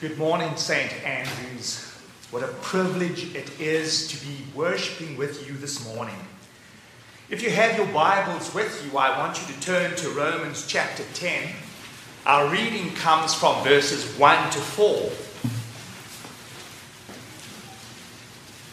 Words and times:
Good 0.00 0.16
morning, 0.16 0.56
St. 0.56 0.92
Andrews. 1.04 1.84
What 2.30 2.44
a 2.44 2.52
privilege 2.62 3.34
it 3.34 3.58
is 3.58 4.06
to 4.06 4.24
be 4.24 4.44
worshipping 4.54 5.16
with 5.16 5.48
you 5.48 5.56
this 5.56 5.84
morning. 5.92 6.14
If 7.28 7.42
you 7.42 7.50
have 7.50 7.76
your 7.76 7.88
Bibles 7.88 8.54
with 8.54 8.86
you, 8.86 8.96
I 8.96 9.18
want 9.18 9.40
you 9.40 9.52
to 9.52 9.60
turn 9.60 9.96
to 9.96 10.10
Romans 10.10 10.68
chapter 10.68 11.02
10. 11.14 11.48
Our 12.26 12.46
reading 12.48 12.94
comes 12.94 13.34
from 13.34 13.64
verses 13.64 14.16
1 14.16 14.50
to 14.50 14.58
4. 14.60 15.10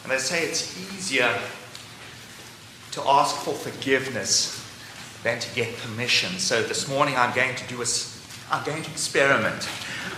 And 0.04 0.12
they 0.12 0.20
say 0.20 0.46
it's 0.46 0.78
easier 0.94 1.36
to 2.92 3.02
ask 3.02 3.36
for 3.38 3.56
forgiveness 3.56 4.64
than 5.24 5.40
to 5.40 5.56
get 5.56 5.76
permission. 5.78 6.38
So 6.38 6.62
this 6.62 6.88
morning 6.88 7.16
I'm 7.18 7.34
going 7.34 7.56
to 7.56 7.68
do 7.68 7.82
a, 7.82 7.86
I'm 8.52 8.64
going 8.64 8.84
to 8.84 8.92
experiment. 8.92 9.68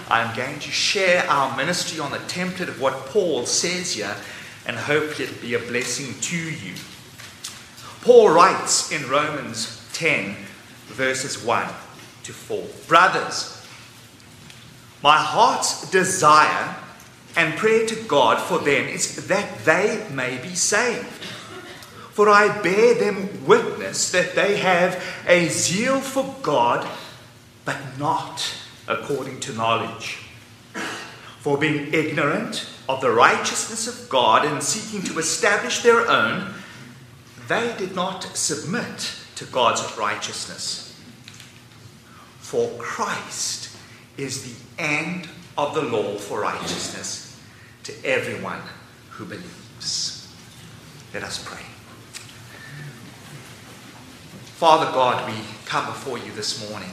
I'm 0.10 0.36
going 0.36 0.60
to 0.60 0.72
share 0.72 1.30
our 1.30 1.56
ministry 1.58 2.00
on 2.00 2.12
the 2.12 2.18
template 2.20 2.70
of 2.70 2.80
what 2.80 3.08
Paul 3.08 3.46
says 3.46 3.94
here 3.94 4.16
and 4.66 4.78
hope 4.78 5.20
it'll 5.20 5.42
be 5.42 5.54
a 5.54 5.60
blessing 5.60 6.14
to 6.22 6.38
you. 6.38 6.76
Paul 8.02 8.30
writes 8.30 8.92
in 8.92 9.10
Romans 9.10 9.86
10, 9.94 10.36
verses 10.88 11.44
1 11.44 11.68
to 12.24 12.32
4 12.32 12.64
Brothers, 12.88 13.66
my 15.04 15.18
heart's 15.18 15.90
desire 15.92 16.76
and 17.36 17.58
prayer 17.58 17.86
to 17.86 17.96
God 18.04 18.42
for 18.42 18.60
them 18.60 18.88
is 18.88 19.28
that 19.28 19.66
they 19.66 20.08
may 20.12 20.38
be 20.38 20.56
saved. 20.56 21.26
For 22.12 22.30
I 22.30 22.62
bear 22.62 22.96
them 22.96 23.46
witness 23.46 24.12
that 24.12 24.36
they 24.36 24.58
have 24.58 25.04
a 25.28 25.50
zeal 25.50 26.00
for 26.00 26.36
God, 26.42 26.88
but 27.64 27.78
not 28.00 28.54
according 28.88 29.40
to 29.42 29.54
knowledge. 29.54 30.20
For 31.40 31.58
being 31.58 31.94
ignorant 31.94 32.70
of 32.90 33.02
the 33.02 33.12
righteousness 33.12 33.88
of 33.88 34.10
God 34.10 34.46
and 34.46 34.62
seeking 34.62 35.02
to 35.08 35.20
establish 35.20 35.82
their 35.82 36.10
own, 36.10 36.54
they 37.48 37.76
did 37.78 37.96
not 37.96 38.24
submit 38.36 39.14
to 39.36 39.46
God's 39.46 39.98
righteousness. 39.98 41.00
For 42.40 42.70
Christ 42.78 43.76
is 44.18 44.44
the 44.44 44.84
end 44.84 45.28
of 45.58 45.74
the 45.74 45.82
law 45.82 46.18
for 46.18 46.42
righteousness 46.42 47.40
to 47.84 47.94
everyone 48.06 48.62
who 49.12 49.26
believes. 49.26 50.34
Let 51.14 51.24
us 51.24 51.44
pray. 51.44 51.64
Father 54.58 54.92
God, 54.92 55.30
we 55.30 55.36
come 55.66 55.86
before 55.86 56.18
you 56.18 56.32
this 56.32 56.70
morning. 56.70 56.92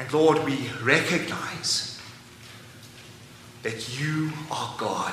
And 0.00 0.10
Lord, 0.14 0.42
we 0.46 0.70
recognize 0.82 2.00
that 3.62 4.00
you 4.00 4.32
are 4.50 4.74
God 4.78 5.12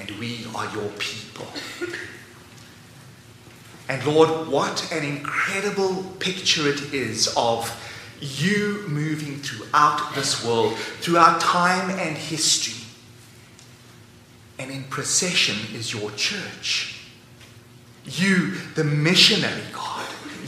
and 0.00 0.10
we 0.18 0.46
are 0.52 0.68
your 0.74 0.88
people. 0.98 1.46
And 3.88 4.04
Lord, 4.04 4.48
what 4.48 4.92
an 4.92 5.04
incredible 5.04 6.02
picture 6.18 6.68
it 6.68 6.92
is 6.92 7.32
of 7.36 7.70
you 8.20 8.82
moving 8.88 9.38
throughout 9.38 10.12
this 10.16 10.44
world, 10.44 10.76
throughout 10.76 11.40
time 11.40 11.90
and 11.90 12.18
history. 12.18 12.84
And 14.58 14.72
in 14.72 14.82
procession 14.84 15.72
is 15.72 15.92
your 15.92 16.10
church. 16.12 17.00
You, 18.04 18.54
the 18.74 18.82
missionary 18.82 19.62
God 19.72 19.99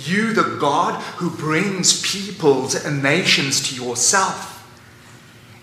you, 0.07 0.33
the 0.33 0.57
God 0.61 1.01
who 1.17 1.31
brings 1.31 2.03
peoples 2.03 2.75
and 2.75 3.03
nations 3.03 3.69
to 3.69 3.75
yourself. 3.75 4.51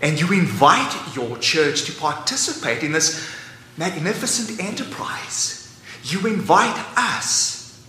And 0.02 0.20
you 0.20 0.32
invite 0.32 1.16
your 1.16 1.38
church 1.38 1.84
to 1.84 1.92
participate 1.92 2.84
in 2.84 2.92
this 2.92 3.30
magnificent 3.78 4.60
enterprise. 4.60 5.80
You 6.04 6.26
invite 6.28 6.78
us 6.98 7.86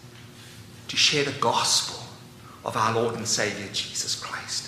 to 0.89 0.97
share 0.97 1.25
the 1.25 1.39
gospel 1.39 2.05
of 2.65 2.77
our 2.77 2.95
Lord 2.95 3.15
and 3.15 3.27
Savior 3.27 3.69
Jesus 3.73 4.17
Christ. 4.17 4.67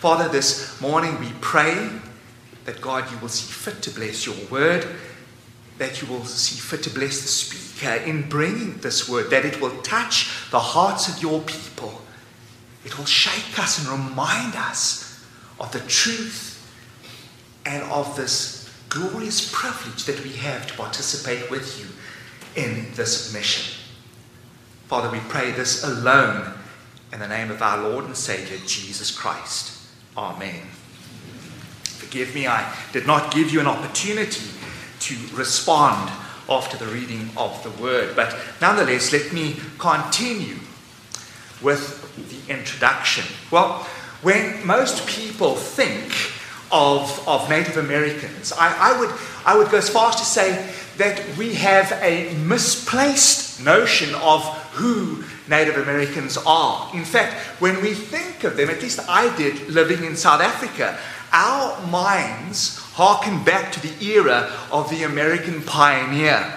Father, 0.00 0.28
this 0.28 0.80
morning 0.80 1.18
we 1.20 1.30
pray 1.40 1.90
that 2.64 2.80
God, 2.80 3.10
you 3.10 3.18
will 3.18 3.28
see 3.28 3.50
fit 3.50 3.82
to 3.82 3.90
bless 3.90 4.26
your 4.26 4.36
word, 4.50 4.86
that 5.78 6.02
you 6.02 6.08
will 6.08 6.24
see 6.24 6.60
fit 6.60 6.82
to 6.82 6.90
bless 6.90 7.22
the 7.22 7.28
speaker 7.28 7.94
in 8.04 8.28
bringing 8.28 8.78
this 8.78 9.08
word, 9.08 9.30
that 9.30 9.44
it 9.44 9.60
will 9.60 9.80
touch 9.82 10.50
the 10.50 10.58
hearts 10.58 11.08
of 11.08 11.22
your 11.22 11.40
people. 11.42 12.02
It 12.84 12.98
will 12.98 13.06
shake 13.06 13.58
us 13.58 13.78
and 13.78 13.88
remind 13.88 14.54
us 14.56 15.24
of 15.60 15.72
the 15.72 15.80
truth 15.80 16.54
and 17.64 17.82
of 17.84 18.16
this 18.16 18.70
glorious 18.88 19.52
privilege 19.52 20.04
that 20.04 20.22
we 20.24 20.32
have 20.32 20.66
to 20.66 20.74
participate 20.74 21.50
with 21.50 21.78
you 21.78 22.62
in 22.62 22.86
this 22.94 23.32
mission. 23.32 23.78
Father, 24.86 25.10
we 25.10 25.20
pray 25.28 25.50
this 25.50 25.84
alone 25.84 26.54
in 27.12 27.20
the 27.20 27.28
name 27.28 27.50
of 27.50 27.62
our 27.62 27.88
Lord 27.90 28.06
and 28.06 28.16
Savior, 28.16 28.58
Jesus 28.66 29.16
Christ. 29.16 29.78
Amen. 30.16 30.62
Forgive 31.84 32.34
me, 32.34 32.46
I 32.46 32.74
did 32.92 33.06
not 33.06 33.32
give 33.32 33.52
you 33.52 33.60
an 33.60 33.66
opportunity 33.66 34.46
to 35.00 35.16
respond 35.34 36.10
after 36.48 36.76
the 36.76 36.86
reading 36.86 37.30
of 37.36 37.62
the 37.62 37.70
word. 37.82 38.16
But 38.16 38.36
nonetheless, 38.60 39.12
let 39.12 39.32
me 39.32 39.56
continue 39.78 40.56
with 41.62 42.04
the 42.30 42.52
introduction. 42.52 43.24
Well, 43.50 43.86
when 44.22 44.66
most 44.66 45.06
people 45.06 45.54
think 45.54 46.12
of, 46.72 47.26
of 47.28 47.48
Native 47.48 47.76
Americans, 47.76 48.52
I, 48.52 48.92
I, 48.92 48.98
would, 48.98 49.10
I 49.44 49.56
would 49.56 49.70
go 49.70 49.78
as 49.78 49.88
far 49.88 50.10
as 50.10 50.16
to 50.16 50.24
say 50.24 50.72
that 50.96 51.22
we 51.36 51.54
have 51.54 51.92
a 52.02 52.34
misplaced 52.34 53.62
notion 53.62 54.14
of 54.16 54.42
who 54.72 55.24
Native 55.48 55.76
Americans 55.78 56.36
are. 56.46 56.90
In 56.94 57.04
fact, 57.04 57.34
when 57.60 57.80
we 57.80 57.94
think 57.94 58.44
of 58.44 58.56
them, 58.56 58.68
at 58.68 58.82
least 58.82 59.00
I 59.08 59.34
did 59.36 59.68
living 59.68 60.04
in 60.04 60.16
South 60.16 60.40
Africa, 60.40 60.98
our 61.32 61.86
minds 61.86 62.80
harken 62.98 63.44
back 63.44 63.70
to 63.70 63.78
the 63.78 64.04
era 64.04 64.52
of 64.72 64.90
the 64.90 65.04
American 65.04 65.62
pioneer. 65.62 66.52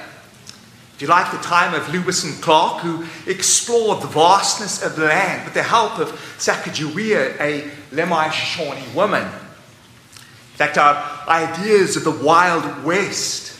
If 0.95 1.01
you 1.03 1.07
like, 1.07 1.31
the 1.31 1.37
time 1.37 1.75
of 1.75 1.93
Lewis 1.93 2.23
and 2.23 2.33
Clark, 2.41 2.81
who 2.81 3.05
explored 3.29 4.01
the 4.01 4.07
vastness 4.07 4.81
of 4.81 4.95
the 4.95 5.05
land 5.05 5.45
with 5.45 5.53
the 5.53 5.61
help 5.61 5.99
of 5.99 6.09
Sacagawea, 6.39 7.39
a 7.39 7.69
Lemhi 7.91 8.31
Shoshone 8.31 8.95
woman. 8.95 9.21
In 9.21 10.57
fact, 10.57 10.79
our 10.79 10.97
ideas 11.27 11.95
of 11.95 12.05
the 12.05 12.25
Wild 12.25 12.83
West 12.83 13.59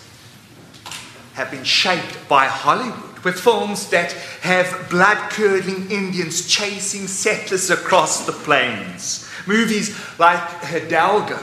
have 1.33 1.51
been 1.51 1.63
shaped 1.63 2.27
by 2.27 2.47
Hollywood 2.47 3.19
with 3.23 3.39
films 3.39 3.91
that 3.91 4.11
have 4.41 4.89
blood 4.89 5.29
curdling 5.29 5.91
Indians 5.91 6.47
chasing 6.47 7.05
settlers 7.05 7.69
across 7.69 8.25
the 8.25 8.31
plains. 8.31 9.29
Movies 9.45 9.95
like 10.17 10.63
Hidalgo 10.63 11.37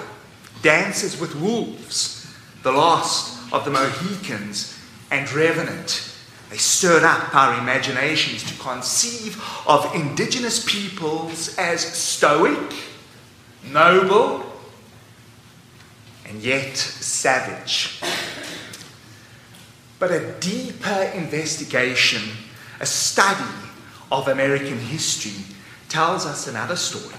Dances 0.62 1.20
with 1.20 1.34
Wolves, 1.36 2.32
The 2.62 2.72
Last 2.72 3.52
of 3.52 3.64
the 3.64 3.70
Mohicans, 3.70 4.78
and 5.10 5.30
Revenant. 5.32 6.14
They 6.50 6.56
stirred 6.56 7.04
up 7.04 7.34
our 7.34 7.60
imaginations 7.60 8.42
to 8.44 8.58
conceive 8.58 9.42
of 9.66 9.94
indigenous 9.94 10.64
peoples 10.64 11.56
as 11.58 11.80
stoic, 11.80 12.74
noble, 13.70 14.44
and 16.26 16.42
yet 16.42 16.76
savage. 16.76 18.00
But 19.98 20.10
a 20.10 20.32
deeper 20.40 21.10
investigation, 21.14 22.22
a 22.80 22.86
study 22.86 23.44
of 24.10 24.28
American 24.28 24.78
history, 24.78 25.44
tells 25.88 26.24
us 26.24 26.46
another 26.46 26.76
story. 26.76 27.16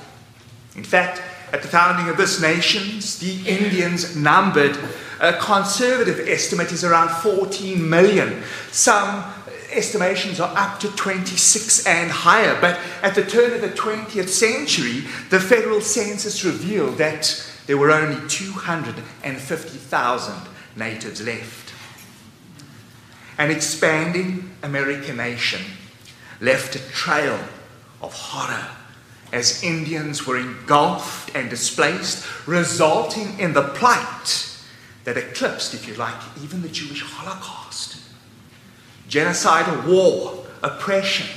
In 0.76 0.84
fact, 0.84 1.22
at 1.52 1.62
the 1.62 1.68
founding 1.68 2.08
of 2.10 2.18
this 2.18 2.42
nation, 2.42 3.00
the 3.20 3.48
Indians 3.48 4.16
numbered, 4.16 4.78
a 5.20 5.34
conservative 5.34 6.28
estimate 6.28 6.72
is 6.72 6.84
around 6.84 7.10
14 7.10 7.88
million. 7.90 8.44
Some 8.72 9.24
estimations 9.72 10.40
are 10.40 10.56
up 10.58 10.80
to 10.80 10.88
26 10.96 11.86
and 11.86 12.10
higher. 12.12 12.60
But 12.62 12.80
at 13.02 13.16
the 13.16 13.26
turn 13.26 13.54
of 13.54 13.62
the 13.62 13.70
20th 13.70 14.30
century, 14.30 15.02
the 15.30 15.40
federal 15.40 15.82
census 15.82 16.46
revealed 16.46 17.00
that 17.00 17.44
there 17.68 17.78
were 17.78 17.92
only 17.92 18.28
250,000 18.28 20.36
natives 20.76 21.22
left. 21.22 21.74
An 23.38 23.52
expanding 23.52 24.50
American 24.64 25.18
nation 25.18 25.62
left 26.42 26.76
a 26.76 26.80
trail 26.92 27.40
of 28.02 28.12
horror 28.14 28.79
as 29.32 29.64
Indians 29.64 30.26
were 30.26 30.38
engulfed 30.38 31.36
and 31.36 31.50
displaced, 31.50 32.26
resulting 32.48 33.40
in 33.40 33.54
the 33.54 33.70
plight 33.70 34.46
that 35.04 35.18
eclipsed, 35.18 35.74
if 35.74 35.88
you 35.88 35.96
like, 35.96 36.16
even 36.44 36.62
the 36.62 36.70
Jewish 36.70 37.04
Holocaust. 37.04 37.98
Genocidal 39.08 39.88
war, 39.88 40.46
oppression, 40.62 41.28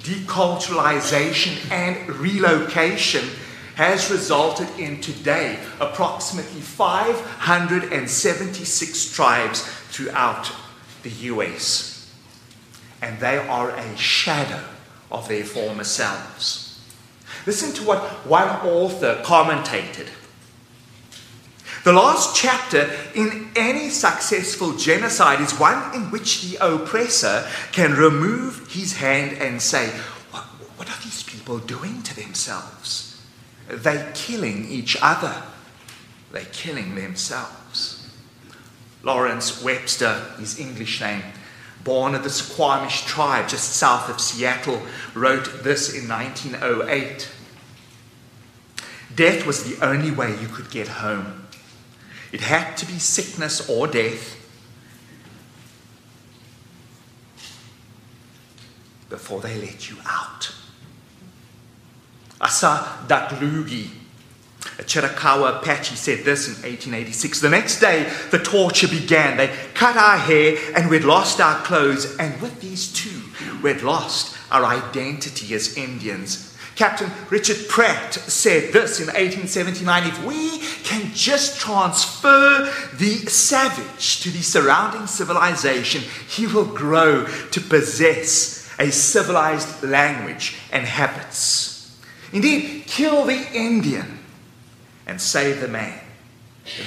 deculturalization, 0.00 1.70
and 1.70 2.08
relocation 2.08 3.28
has 3.74 4.10
resulted 4.10 4.68
in 4.78 5.00
today 5.00 5.58
approximately 5.80 6.60
576 6.60 9.14
tribes 9.14 9.62
throughout 9.90 10.52
the 11.02 11.10
US. 11.10 12.12
And 13.00 13.18
they 13.18 13.38
are 13.38 13.70
a 13.70 13.96
shadow 13.96 14.62
of 15.10 15.26
their 15.28 15.44
former 15.44 15.84
selves. 15.84 16.61
Listen 17.46 17.72
to 17.74 17.82
what 17.84 18.00
one 18.26 18.48
author 18.66 19.20
commentated. 19.24 20.08
The 21.84 21.92
last 21.92 22.36
chapter 22.36 22.88
in 23.14 23.50
any 23.56 23.88
successful 23.88 24.76
genocide 24.76 25.40
is 25.40 25.58
one 25.58 25.94
in 25.94 26.12
which 26.12 26.42
the 26.42 26.56
oppressor 26.64 27.48
can 27.72 27.94
remove 27.94 28.72
his 28.72 28.96
hand 28.96 29.36
and 29.38 29.60
say, 29.60 29.88
What, 30.30 30.44
what 30.76 30.88
are 30.88 31.02
these 31.02 31.24
people 31.24 31.58
doing 31.58 32.02
to 32.04 32.14
themselves? 32.14 33.20
They're 33.68 34.12
killing 34.14 34.70
each 34.70 34.96
other, 35.02 35.42
they're 36.30 36.44
killing 36.52 36.94
themselves. 36.94 38.08
Lawrence 39.02 39.60
Webster, 39.64 40.24
his 40.38 40.60
English 40.60 41.00
name, 41.00 41.24
born 41.84 42.14
of 42.14 42.22
the 42.22 42.30
Squamish 42.30 43.04
tribe 43.04 43.48
just 43.48 43.74
south 43.74 44.08
of 44.08 44.20
Seattle, 44.20 44.82
wrote 45.14 45.62
this 45.62 45.94
in 45.94 46.08
1908. 46.08 47.28
Death 49.14 49.46
was 49.46 49.64
the 49.64 49.84
only 49.84 50.10
way 50.10 50.30
you 50.40 50.48
could 50.48 50.70
get 50.70 50.88
home. 50.88 51.46
It 52.32 52.40
had 52.40 52.76
to 52.78 52.86
be 52.86 52.98
sickness 52.98 53.68
or 53.68 53.86
death 53.86 54.38
before 59.10 59.40
they 59.40 59.60
let 59.60 59.90
you 59.90 59.96
out. 60.06 60.54
Asa 62.40 63.04
Datlugi, 63.06 63.90
a 64.78 64.84
Apache, 64.84 65.96
said 65.96 66.24
this 66.24 66.48
in 66.48 66.54
1886. 66.54 67.40
The 67.40 67.50
next 67.50 67.80
day, 67.80 68.10
the 68.30 68.38
torture 68.38 68.88
began. 68.88 69.36
They 69.36 69.54
cut 69.74 69.96
our 69.96 70.18
hair 70.18 70.56
and 70.74 70.90
we'd 70.90 71.04
lost 71.04 71.40
our 71.40 71.60
clothes. 71.62 72.16
And 72.18 72.40
with 72.40 72.60
these 72.60 72.92
two, 72.92 73.22
we'd 73.62 73.82
lost 73.82 74.36
our 74.50 74.64
identity 74.64 75.54
as 75.54 75.76
Indians. 75.76 76.56
Captain 76.74 77.10
Richard 77.28 77.68
Pratt 77.68 78.14
said 78.14 78.72
this 78.72 78.98
in 78.98 79.06
1879 79.06 80.08
if 80.08 80.24
we 80.24 80.58
can 80.84 81.12
just 81.12 81.60
transfer 81.60 82.72
the 82.94 83.16
savage 83.26 84.22
to 84.22 84.30
the 84.30 84.42
surrounding 84.42 85.06
civilization, 85.06 86.02
he 86.28 86.46
will 86.46 86.64
grow 86.64 87.26
to 87.50 87.60
possess 87.60 88.70
a 88.78 88.90
civilized 88.90 89.82
language 89.82 90.56
and 90.72 90.86
habits. 90.86 91.94
Indeed, 92.32 92.84
kill 92.86 93.26
the 93.26 93.46
Indian 93.52 94.18
and 95.06 95.20
save 95.20 95.60
the 95.60 95.68
man. 95.68 95.98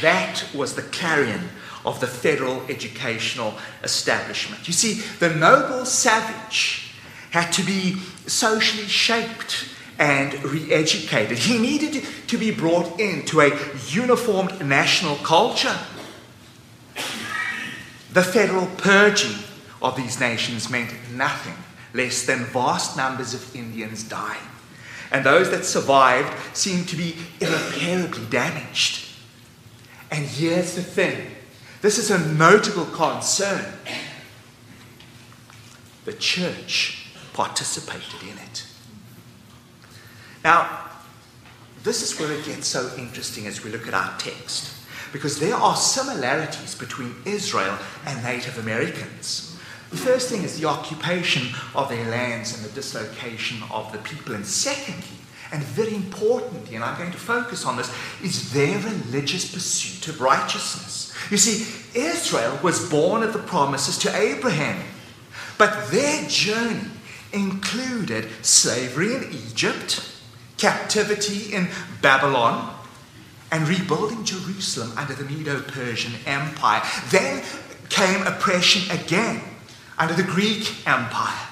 That 0.02 0.46
was 0.54 0.76
the 0.76 0.82
clarion 0.82 1.50
of 1.86 2.00
the 2.00 2.08
federal 2.08 2.62
educational 2.70 3.54
establishment. 3.84 4.68
You 4.68 4.74
see, 4.74 5.02
the 5.20 5.30
noble 5.30 5.86
savage 5.86 6.94
had 7.32 7.52
to 7.52 7.64
be 7.64 7.98
socially 8.28 8.88
shaped 8.88 9.70
and 10.00 10.44
re 10.44 10.72
educated. 10.74 11.38
He 11.38 11.58
needed 11.58 12.06
to 12.28 12.38
be 12.38 12.52
brought 12.52 13.00
into 13.00 13.42
a 13.42 13.52
uniformed 13.90 14.66
national 14.66 15.16
culture. 15.18 15.78
The 18.14 18.24
federal 18.24 18.68
purging 18.78 19.38
of 19.82 19.96
these 19.96 20.20
nations 20.20 20.70
meant 20.70 20.92
nothing 21.14 21.56
less 21.94 22.26
than 22.26 22.46
vast 22.46 22.98
numbers 22.98 23.34
of 23.34 23.56
Indians 23.56 24.04
dying. 24.04 24.42
And 25.16 25.26
those 25.26 25.50
that 25.52 25.64
survived 25.64 26.28
seemed 26.54 26.90
to 26.90 26.98
be 26.98 27.16
irreparably 27.40 28.26
damaged. 28.26 29.08
And 30.12 30.26
here's 30.26 30.76
the 30.76 30.84
thing 30.84 31.28
this 31.82 31.98
is 31.98 32.12
a 32.12 32.20
notable 32.34 32.84
concern. 32.88 33.64
The 36.04 36.12
church 36.12 37.08
participated 37.32 38.24
in 38.24 38.38
it. 38.40 38.66
Now, 40.44 40.90
this 41.82 42.02
is 42.02 42.20
where 42.20 42.34
it 42.34 42.44
gets 42.44 42.68
so 42.68 42.92
interesting 42.98 43.48
as 43.48 43.64
we 43.64 43.72
look 43.72 43.88
at 43.88 43.94
our 43.94 44.18
text, 44.18 44.74
because 45.14 45.40
there 45.40 45.56
are 45.56 45.78
similarities 45.78 46.76
between 46.76 47.16
Israel 47.24 47.78
and 48.06 48.22
Native 48.22 48.58
Americans. 48.58 49.45
The 49.96 50.02
first 50.02 50.28
thing 50.28 50.44
is 50.44 50.60
the 50.60 50.68
occupation 50.68 51.56
of 51.74 51.88
their 51.88 52.04
lands 52.10 52.54
and 52.54 52.66
the 52.66 52.76
dislocation 52.76 53.64
of 53.72 53.94
the 53.94 53.98
people. 54.00 54.36
And 54.36 54.46
secondly, 54.46 55.08
and 55.54 55.64
very 55.64 55.96
importantly, 55.96 56.76
and 56.76 56.84
I'm 56.84 56.98
going 56.98 57.14
to 57.14 57.18
focus 57.18 57.66
on 57.66 57.78
this, 57.78 57.90
is 58.22 58.52
their 58.52 58.78
religious 58.78 59.50
pursuit 59.54 60.10
of 60.10 60.20
righteousness. 60.20 61.16
You 61.32 61.38
see, 61.38 61.98
Israel 61.98 62.60
was 62.62 62.90
born 62.90 63.24
of 63.24 63.32
the 63.32 63.40
promises 63.40 63.98
to 64.00 64.14
Abraham, 64.14 64.84
but 65.58 65.90
their 65.92 66.28
journey 66.28 66.90
included 67.32 68.28
slavery 68.42 69.16
in 69.16 69.32
Egypt 69.32 70.12
captivity 70.58 71.54
in 71.54 71.70
Babylon, 72.02 72.76
and 73.50 73.66
rebuilding 73.66 74.26
Jerusalem 74.26 74.92
under 74.98 75.14
the 75.14 75.24
Medo 75.24 75.62
Persian 75.62 76.14
Empire. 76.26 76.82
Then 77.12 77.46
came 77.88 78.28
oppression 78.28 78.92
again 78.92 79.42
under 79.98 80.14
the 80.14 80.24
Greek 80.24 80.88
Empire. 80.88 81.48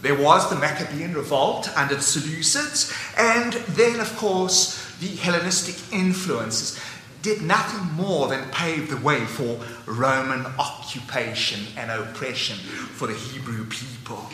There 0.00 0.18
was 0.18 0.48
the 0.48 0.56
Maccabean 0.56 1.14
revolt 1.14 1.68
under 1.76 1.94
the 1.94 2.00
Seleucids, 2.00 2.92
and 3.18 3.52
then, 3.74 4.00
of 4.00 4.16
course, 4.16 4.96
the 5.00 5.08
Hellenistic 5.08 5.92
influences 5.92 6.80
did 7.22 7.42
nothing 7.42 7.92
more 7.94 8.28
than 8.28 8.48
pave 8.50 8.88
the 8.88 8.96
way 8.96 9.24
for 9.26 9.60
Roman 9.86 10.46
occupation 10.58 11.66
and 11.76 11.90
oppression 11.90 12.56
for 12.56 13.06
the 13.06 13.14
Hebrew 13.14 13.66
people. 13.66 14.26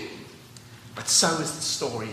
But 0.94 1.08
so 1.08 1.28
is 1.40 1.56
the 1.56 1.62
story 1.62 2.10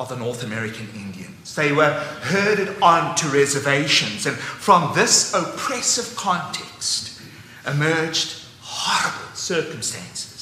of 0.00 0.08
the 0.08 0.16
North 0.16 0.42
American 0.42 0.88
Indians. 0.94 1.54
They 1.54 1.72
were 1.72 1.92
herded 2.22 2.80
onto 2.82 3.28
reservations, 3.28 4.26
and 4.26 4.36
from 4.36 4.94
this 4.94 5.32
oppressive 5.34 6.16
context 6.16 7.20
emerged 7.66 8.42
horrible 8.60 9.34
circumstances 9.34 10.37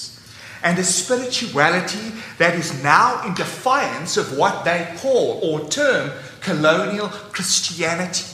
and 0.62 0.79
a 0.79 0.85
spirituality 0.85 2.12
that 2.38 2.55
is 2.55 2.82
now 2.82 3.26
in 3.26 3.35
defiance 3.35 4.17
of 4.17 4.37
what 4.37 4.64
they 4.64 4.93
call 4.99 5.41
or 5.43 5.69
term 5.69 6.11
colonial 6.41 7.08
Christianity. 7.08 8.26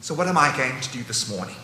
So, 0.00 0.14
what 0.14 0.26
am 0.26 0.36
I 0.36 0.54
going 0.56 0.80
to 0.80 0.92
do 0.92 1.02
this 1.04 1.30
morning? 1.30 1.56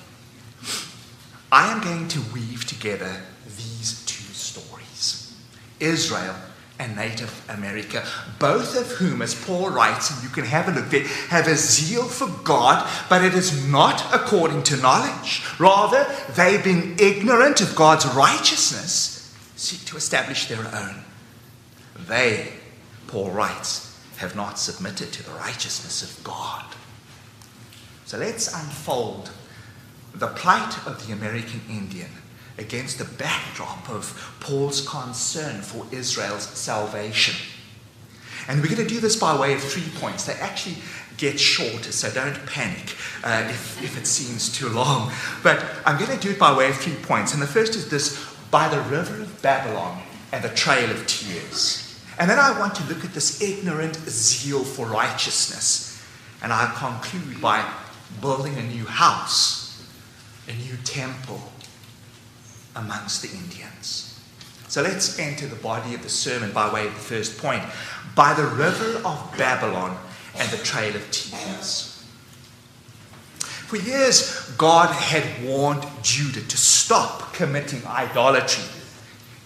I 1.51 1.73
am 1.73 1.81
going 1.81 2.09
to 2.09 2.21
weave 2.33 2.67
together 2.67 3.23
these 3.47 4.05
two 4.05 4.33
stories 4.35 5.35
Israel 5.81 6.35
and 6.79 6.95
Native 6.95 7.45
America, 7.49 8.07
both 8.39 8.77
of 8.77 8.87
whom, 8.99 9.21
as 9.21 9.35
Paul 9.35 9.71
writes, 9.71 10.11
and 10.11 10.23
you 10.23 10.29
can 10.29 10.45
have 10.45 10.69
a 10.69 10.73
look 10.73 10.91
there, 10.91 11.07
have 11.29 11.49
a 11.49 11.57
zeal 11.57 12.05
for 12.05 12.29
God, 12.45 12.89
but 13.09 13.25
it 13.25 13.35
is 13.35 13.67
not 13.69 14.15
according 14.15 14.63
to 14.65 14.77
knowledge. 14.77 15.43
Rather, 15.59 16.07
they, 16.37 16.61
being 16.63 16.97
ignorant 16.99 17.61
of 17.61 17.75
God's 17.75 18.07
righteousness, 18.07 19.37
seek 19.57 19.85
to 19.87 19.97
establish 19.97 20.47
their 20.47 20.67
own. 20.75 21.03
They, 22.07 22.53
Paul 23.09 23.31
writes, 23.31 23.99
have 24.19 24.37
not 24.37 24.59
submitted 24.59 25.13
to 25.13 25.25
the 25.25 25.33
righteousness 25.33 26.03
of 26.03 26.25
God. 26.25 26.65
So 28.05 28.19
let's 28.19 28.53
unfold 28.55 29.31
the 30.15 30.29
plight 30.29 30.87
of 30.87 31.07
the 31.07 31.13
American 31.13 31.61
Indian 31.69 32.11
against 32.59 32.99
the 32.99 33.05
backdrop 33.17 33.89
of 33.89 34.37
Paul's 34.41 34.87
concern 34.87 35.63
for 35.63 35.87
Israel's 35.95 36.45
salvation. 36.45 37.35
And 38.49 38.61
we're 38.61 38.75
going 38.75 38.87
to 38.87 38.95
do 38.95 39.01
this 39.01 39.17
by 39.17 39.39
way 39.39 39.55
of 39.55 39.63
three 39.63 39.89
points. 40.01 40.25
They 40.25 40.35
actually 40.35 40.77
get 41.19 41.39
shorter, 41.39 41.93
so 41.93 42.11
don't 42.11 42.47
panic 42.47 42.95
uh, 43.23 43.47
if, 43.49 43.83
if 43.83 43.99
it 43.99 44.07
seems 44.07 44.51
too 44.51 44.69
long. 44.69 45.13
But 45.43 45.65
I'm 45.85 45.99
going 45.99 46.17
to 46.17 46.23
do 46.23 46.31
it 46.31 46.39
by 46.39 46.57
way 46.57 46.69
of 46.69 46.77
three 46.77 46.95
points. 46.95 47.35
And 47.35 47.43
the 47.43 47.47
first 47.47 47.75
is 47.75 47.91
this 47.91 48.25
by 48.51 48.69
the 48.69 48.81
river 48.83 49.21
of 49.21 49.43
Babylon 49.43 50.03
and 50.33 50.43
the 50.43 50.49
trail 50.51 50.91
of 50.91 51.07
tears. 51.07 51.85
And 52.19 52.29
then 52.29 52.39
I 52.39 52.59
want 52.59 52.75
to 52.77 52.85
look 52.85 53.05
at 53.05 53.13
this 53.13 53.43
ignorant 53.43 53.97
zeal 53.97 54.65
for 54.65 54.87
righteousness. 54.87 56.03
And 56.43 56.53
I'll 56.53 56.75
conclude 56.75 57.41
by 57.41 57.71
building 58.21 58.57
a 58.57 58.63
new 58.63 58.87
house, 58.87 59.85
a 60.49 60.53
new 60.53 60.77
temple, 60.85 61.41
amongst 62.77 63.23
the 63.23 63.29
Indians. 63.29 64.21
So 64.69 64.83
let's 64.83 65.19
enter 65.19 65.47
the 65.47 65.57
body 65.57 65.95
of 65.95 66.03
the 66.03 66.09
sermon 66.09 66.53
by 66.53 66.73
way 66.73 66.87
of 66.87 66.95
the 66.95 67.01
first 67.01 67.39
point 67.39 67.63
by 68.15 68.35
the 68.35 68.47
river 68.47 69.01
of 69.05 69.35
Babylon 69.39 69.97
and 70.37 70.49
the 70.51 70.59
trail 70.59 70.95
of 70.95 71.11
tears. 71.11 72.05
For 73.41 73.77
years, 73.77 74.51
God 74.57 74.95
had 74.95 75.45
warned 75.45 75.87
Judah 76.03 76.41
to 76.41 76.57
stop 76.57 77.35
committing 77.35 77.85
idolatry. 77.87 78.65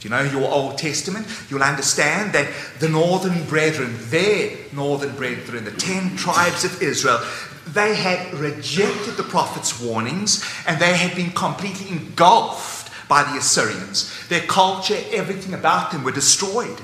Do 0.01 0.09
you 0.09 0.11
know 0.11 0.23
your 0.23 0.51
Old 0.51 0.79
Testament? 0.79 1.27
You'll 1.49 1.63
understand 1.63 2.33
that 2.33 2.49
the 2.81 2.89
northern 2.89 3.45
brethren, 3.47 3.97
their 4.11 4.57
northern 4.73 5.15
brethren, 5.17 5.65
the 5.65 5.71
ten 5.73 6.17
tribes 6.17 6.65
of 6.65 6.83
Israel, 6.83 7.21
they 7.69 7.95
had 7.95 8.33
rejected 8.35 9.17
the 9.17 9.23
prophet's 9.23 9.81
warnings 9.81 10.45
and 10.67 10.81
they 10.81 10.97
had 10.97 11.15
been 11.15 11.31
completely 11.31 11.89
engulfed 11.91 12.72
by 13.13 13.25
the 13.25 13.37
Assyrians. 13.37 14.11
Their 14.29 14.41
culture, 14.41 14.97
everything 15.11 15.53
about 15.53 15.91
them 15.91 16.03
were 16.03 16.13
destroyed. 16.13 16.79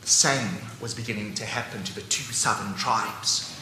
The 0.00 0.08
same 0.08 0.58
was 0.80 0.92
beginning 0.92 1.34
to 1.34 1.46
happen 1.46 1.84
to 1.84 1.94
the 1.94 2.00
two 2.00 2.32
southern 2.32 2.74
tribes, 2.74 3.56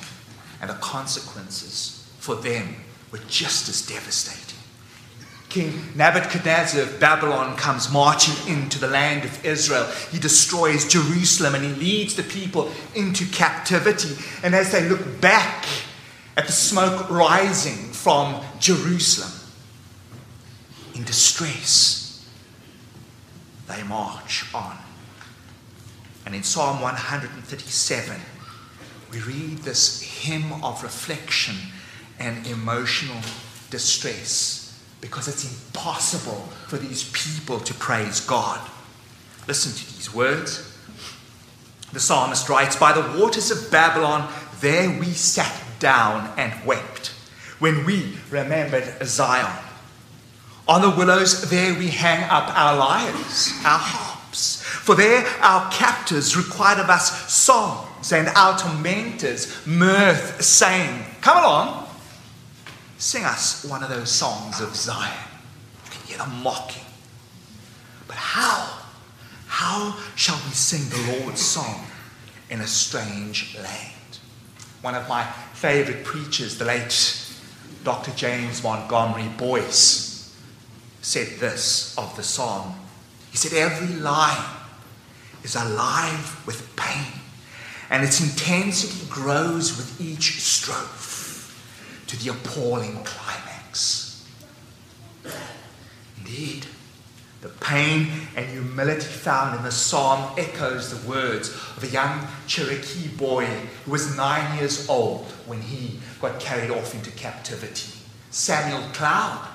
and 0.63 0.71
the 0.71 0.75
consequences 0.77 2.11
for 2.21 2.37
them 2.37 2.77
were 3.13 3.21
just 3.29 3.69
as 3.69 3.87
devastating. 3.87 4.59
King 5.51 5.93
Nebuchadnezzar 5.95 6.81
of 6.81 6.99
Babylon 6.99 7.55
comes 7.59 7.93
marching 7.93 8.57
into 8.57 8.79
the 8.79 8.89
land 8.89 9.27
of 9.27 9.45
Israel. 9.45 9.85
He 10.11 10.19
destroys 10.19 10.89
Jerusalem 10.89 11.55
and 11.55 11.65
he 11.65 11.75
leads 11.75 12.15
the 12.15 12.23
people 12.23 12.73
into 12.95 13.27
captivity. 13.27 14.17
And 14.43 14.55
as 14.55 14.73
they 14.73 14.89
look 14.89 15.21
back 15.21 15.67
at 16.39 16.47
the 16.47 16.53
smoke 16.53 17.11
rising 17.11 17.93
from 17.93 18.43
Jerusalem, 18.59 19.34
in 20.95 21.05
distress, 21.05 22.27
they 23.69 23.83
march 23.83 24.45
on. 24.55 24.77
And 26.27 26.35
in 26.35 26.43
Psalm 26.43 26.81
137, 26.81 28.21
we 29.11 29.21
read 29.21 29.59
this 29.59 30.01
hymn 30.03 30.65
of 30.65 30.83
reflection 30.83 31.57
and 32.19 32.47
emotional 32.47 33.21
distress 33.71 34.83
because 35.01 35.29
it's 35.29 35.45
impossible 35.45 36.49
for 36.67 36.79
these 36.79 37.11
people 37.13 37.61
to 37.61 37.75
praise 37.75 38.21
God. 38.21 38.61
Listen 39.47 39.73
to 39.73 39.95
these 39.95 40.15
words. 40.15 40.71
The 41.93 42.01
psalmist 42.01 42.49
writes 42.49 42.77
By 42.77 42.93
the 42.93 43.21
waters 43.21 43.51
of 43.51 43.71
Babylon, 43.71 44.33
there 44.61 44.89
we 44.99 45.07
sat 45.07 45.55
down 45.79 46.33
and 46.39 46.53
wept 46.67 47.09
when 47.59 47.85
we 47.85 48.17
remembered 48.31 49.07
Zion. 49.07 49.63
On 50.67 50.81
the 50.81 50.91
willows, 50.91 51.49
there 51.51 51.75
we 51.75 51.89
hang 51.89 52.25
up 52.31 52.57
our 52.57 52.77
lyres, 52.77 53.53
our 53.65 53.79
harps. 53.79 54.63
For 54.63 54.95
there 54.95 55.27
our 55.41 55.71
captors 55.71 56.37
required 56.37 56.79
of 56.79 56.89
us 56.89 57.33
songs, 57.33 58.13
and 58.13 58.29
our 58.29 58.59
tormentors 58.59 59.67
mirth, 59.67 60.43
saying, 60.43 61.05
Come 61.21 61.39
along, 61.39 61.85
Sing 63.05 63.25
us 63.25 63.65
one 63.65 63.83
of 63.83 63.91
those 63.91 64.11
songs 64.11 64.63
of 64.63 64.75
Zion. 64.75 65.13
You 65.85 65.91
can 65.91 66.07
hear 66.07 66.43
mocking. 66.43 66.85
But 68.07 68.17
how? 68.17 68.83
How 69.47 69.99
shall 70.17 70.41
we 70.47 70.53
sing 70.53 70.89
the 70.89 71.19
Lord's 71.19 71.43
song 71.43 71.85
in 72.49 72.63
a 72.63 72.67
strange 72.67 73.57
land? 73.57 74.19
One 74.81 74.95
of 74.95 75.07
my 75.07 75.25
favorite 75.53 76.05
preachers, 76.05 76.57
the 76.57 76.65
late 76.65 77.29
Dr. 77.85 78.11
James 78.13 78.63
Montgomery 78.63 79.29
Boice, 79.37 80.14
said 81.05 81.39
this 81.39 81.97
of 81.99 82.17
the 82.17 82.23
song. 82.23 82.81
He 83.31 83.37
said, 83.37 83.53
Every 83.53 83.95
line 83.97 84.45
is 85.43 85.55
alive 85.55 86.43
with 86.47 86.75
pain, 86.77 87.21
and 87.91 88.03
its 88.03 88.23
intensity 88.23 89.07
grows 89.11 89.77
with 89.77 90.01
each 90.01 90.41
strophe 90.41 91.53
to 92.07 92.17
the 92.17 92.31
appalling 92.31 93.05
climax. 93.05 94.27
Indeed, 96.19 96.67
the 97.43 97.51
pain 97.51 98.09
and 98.35 98.47
humility 98.47 99.03
found 99.03 99.59
in 99.59 99.63
the 99.63 99.71
psalm 99.71 100.35
echoes 100.39 100.89
the 100.89 101.07
words 101.07 101.51
of 101.51 101.85
a 101.85 101.89
young 101.89 102.27
Cherokee 102.47 103.09
boy 103.09 103.45
who 103.85 103.91
was 103.91 104.17
nine 104.17 104.57
years 104.57 104.89
old 104.89 105.27
when 105.45 105.61
he 105.61 106.01
got 106.23 106.41
carried 106.41 106.71
off 106.71 106.95
into 106.95 107.11
captivity. 107.11 107.93
Samuel 108.31 108.89
Cloud 108.95 109.54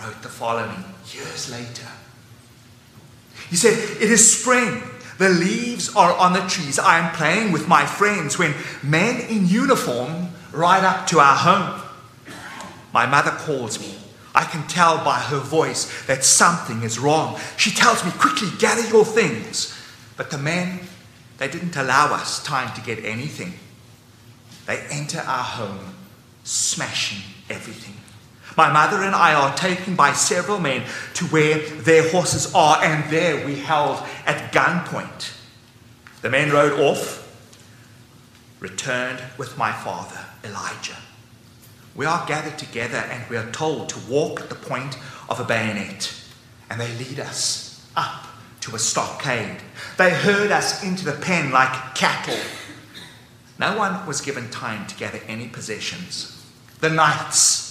wrote 0.00 0.22
the 0.22 0.28
following 0.28 0.84
years 1.12 1.50
later. 1.50 1.88
He 3.48 3.56
said, 3.56 3.74
It 4.00 4.10
is 4.10 4.40
spring. 4.40 4.82
The 5.18 5.28
leaves 5.30 5.94
are 5.96 6.14
on 6.14 6.34
the 6.34 6.40
trees. 6.40 6.78
I 6.78 6.98
am 6.98 7.14
playing 7.14 7.52
with 7.52 7.68
my 7.68 7.86
friends 7.86 8.38
when 8.38 8.54
men 8.82 9.20
in 9.30 9.46
uniform 9.46 10.28
ride 10.52 10.84
up 10.84 11.06
to 11.08 11.20
our 11.20 11.36
home. 11.36 11.80
My 12.92 13.06
mother 13.06 13.30
calls 13.30 13.80
me. 13.80 13.94
I 14.34 14.44
can 14.44 14.66
tell 14.68 15.02
by 15.02 15.18
her 15.18 15.38
voice 15.38 16.06
that 16.06 16.22
something 16.22 16.82
is 16.82 16.98
wrong. 16.98 17.40
She 17.56 17.70
tells 17.70 18.04
me, 18.04 18.10
quickly, 18.10 18.48
gather 18.58 18.86
your 18.88 19.04
things. 19.04 19.74
But 20.18 20.30
the 20.30 20.36
men, 20.36 20.80
they 21.38 21.48
didn't 21.48 21.76
allow 21.76 22.12
us 22.12 22.42
time 22.44 22.74
to 22.74 22.82
get 22.82 23.02
anything. 23.02 23.54
They 24.66 24.78
enter 24.90 25.20
our 25.20 25.42
home, 25.42 25.94
smashing 26.44 27.22
everything. 27.48 27.96
My 28.56 28.72
mother 28.72 29.02
and 29.02 29.14
I 29.14 29.34
are 29.34 29.54
taken 29.54 29.96
by 29.96 30.12
several 30.12 30.58
men 30.58 30.84
to 31.14 31.26
where 31.26 31.58
their 31.58 32.10
horses 32.10 32.54
are, 32.54 32.82
and 32.82 33.10
there 33.10 33.46
we 33.46 33.56
held 33.56 34.02
at 34.24 34.52
gunpoint. 34.52 35.32
The 36.22 36.30
men 36.30 36.50
rode 36.50 36.80
off, 36.80 37.22
returned 38.60 39.22
with 39.36 39.58
my 39.58 39.72
father. 39.72 40.24
Elijah. 40.46 40.96
We 41.94 42.06
are 42.06 42.26
gathered 42.26 42.58
together 42.58 42.98
and 42.98 43.28
we 43.28 43.36
are 43.36 43.50
told 43.52 43.88
to 43.90 43.98
walk 44.10 44.40
at 44.40 44.48
the 44.48 44.54
point 44.54 44.98
of 45.28 45.40
a 45.40 45.44
bayonet, 45.44 46.14
and 46.70 46.80
they 46.80 46.92
lead 46.96 47.20
us 47.20 47.86
up 47.96 48.26
to 48.60 48.74
a 48.74 48.78
stockade. 48.78 49.60
They 49.96 50.10
herd 50.10 50.50
us 50.50 50.82
into 50.82 51.04
the 51.04 51.12
pen 51.12 51.50
like 51.50 51.94
cattle. 51.94 52.38
No 53.58 53.76
one 53.78 54.06
was 54.06 54.20
given 54.20 54.50
time 54.50 54.86
to 54.86 54.96
gather 54.96 55.20
any 55.26 55.48
possessions. 55.48 56.44
The 56.80 56.90
nights, 56.90 57.65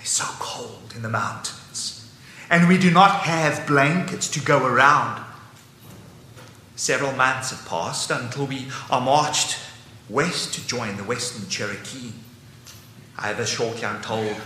they're 0.00 0.06
so 0.06 0.24
cold 0.38 0.94
in 0.96 1.02
the 1.02 1.10
mountains, 1.10 2.10
and 2.48 2.66
we 2.66 2.78
do 2.78 2.90
not 2.90 3.20
have 3.20 3.66
blankets 3.66 4.30
to 4.30 4.40
go 4.40 4.64
around. 4.64 5.22
Several 6.74 7.12
months 7.12 7.50
have 7.50 7.68
passed 7.68 8.10
until 8.10 8.46
we 8.46 8.68
are 8.90 9.02
marched 9.02 9.58
west 10.08 10.54
to 10.54 10.66
join 10.66 10.96
the 10.96 11.04
Western 11.04 11.50
Cherokee. 11.50 12.12
I 13.18 13.26
have 13.26 13.40
a 13.40 13.44
short 13.44 13.82
young 13.82 14.00
told, 14.00 14.36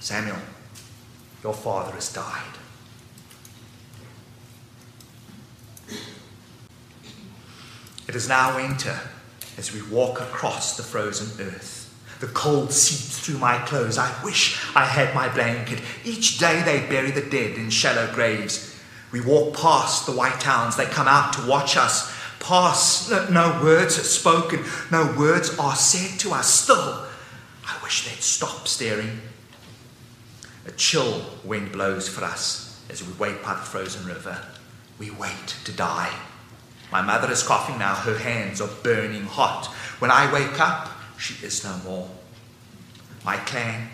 Samuel, 0.00 0.38
your 1.44 1.54
father 1.54 1.92
has 1.92 2.12
died. 2.12 2.42
It 8.08 8.16
is 8.16 8.28
now 8.28 8.56
winter 8.56 8.98
as 9.56 9.72
we 9.72 9.82
walk 9.82 10.20
across 10.20 10.76
the 10.76 10.82
frozen 10.82 11.46
earth. 11.46 11.77
The 12.20 12.26
cold 12.28 12.72
seeps 12.72 13.20
through 13.20 13.38
my 13.38 13.58
clothes. 13.58 13.98
I 13.98 14.12
wish 14.24 14.60
I 14.74 14.84
had 14.84 15.14
my 15.14 15.28
blanket. 15.28 15.80
Each 16.04 16.38
day 16.38 16.62
they 16.62 16.88
bury 16.88 17.10
the 17.10 17.28
dead 17.28 17.56
in 17.56 17.70
shallow 17.70 18.12
graves. 18.12 18.76
We 19.12 19.20
walk 19.20 19.56
past 19.56 20.06
the 20.06 20.12
white 20.12 20.40
towns. 20.40 20.76
They 20.76 20.86
come 20.86 21.08
out 21.08 21.32
to 21.34 21.46
watch 21.46 21.76
us 21.76 22.12
pass. 22.40 23.10
No 23.30 23.60
words 23.62 23.98
are 23.98 24.02
spoken, 24.02 24.64
no 24.90 25.14
words 25.18 25.58
are 25.58 25.76
said 25.76 26.18
to 26.20 26.32
us. 26.32 26.52
Still, 26.52 27.04
I 27.66 27.76
wish 27.82 28.08
they'd 28.08 28.22
stop 28.22 28.66
staring. 28.68 29.20
A 30.66 30.70
chill 30.72 31.24
wind 31.44 31.72
blows 31.72 32.08
for 32.08 32.24
us 32.24 32.82
as 32.90 33.06
we 33.06 33.12
wait 33.14 33.42
by 33.42 33.54
the 33.54 33.60
frozen 33.60 34.06
river. 34.06 34.38
We 34.98 35.10
wait 35.10 35.56
to 35.64 35.72
die. 35.72 36.12
My 36.90 37.02
mother 37.02 37.30
is 37.30 37.42
coughing 37.42 37.78
now, 37.78 37.94
her 37.94 38.16
hands 38.18 38.60
are 38.60 38.70
burning 38.82 39.24
hot. 39.24 39.66
When 39.98 40.10
I 40.10 40.32
wake 40.32 40.58
up, 40.58 40.88
she 41.18 41.44
is 41.44 41.64
no 41.64 41.76
more. 41.84 42.08
My 43.24 43.36
clan, 43.36 43.88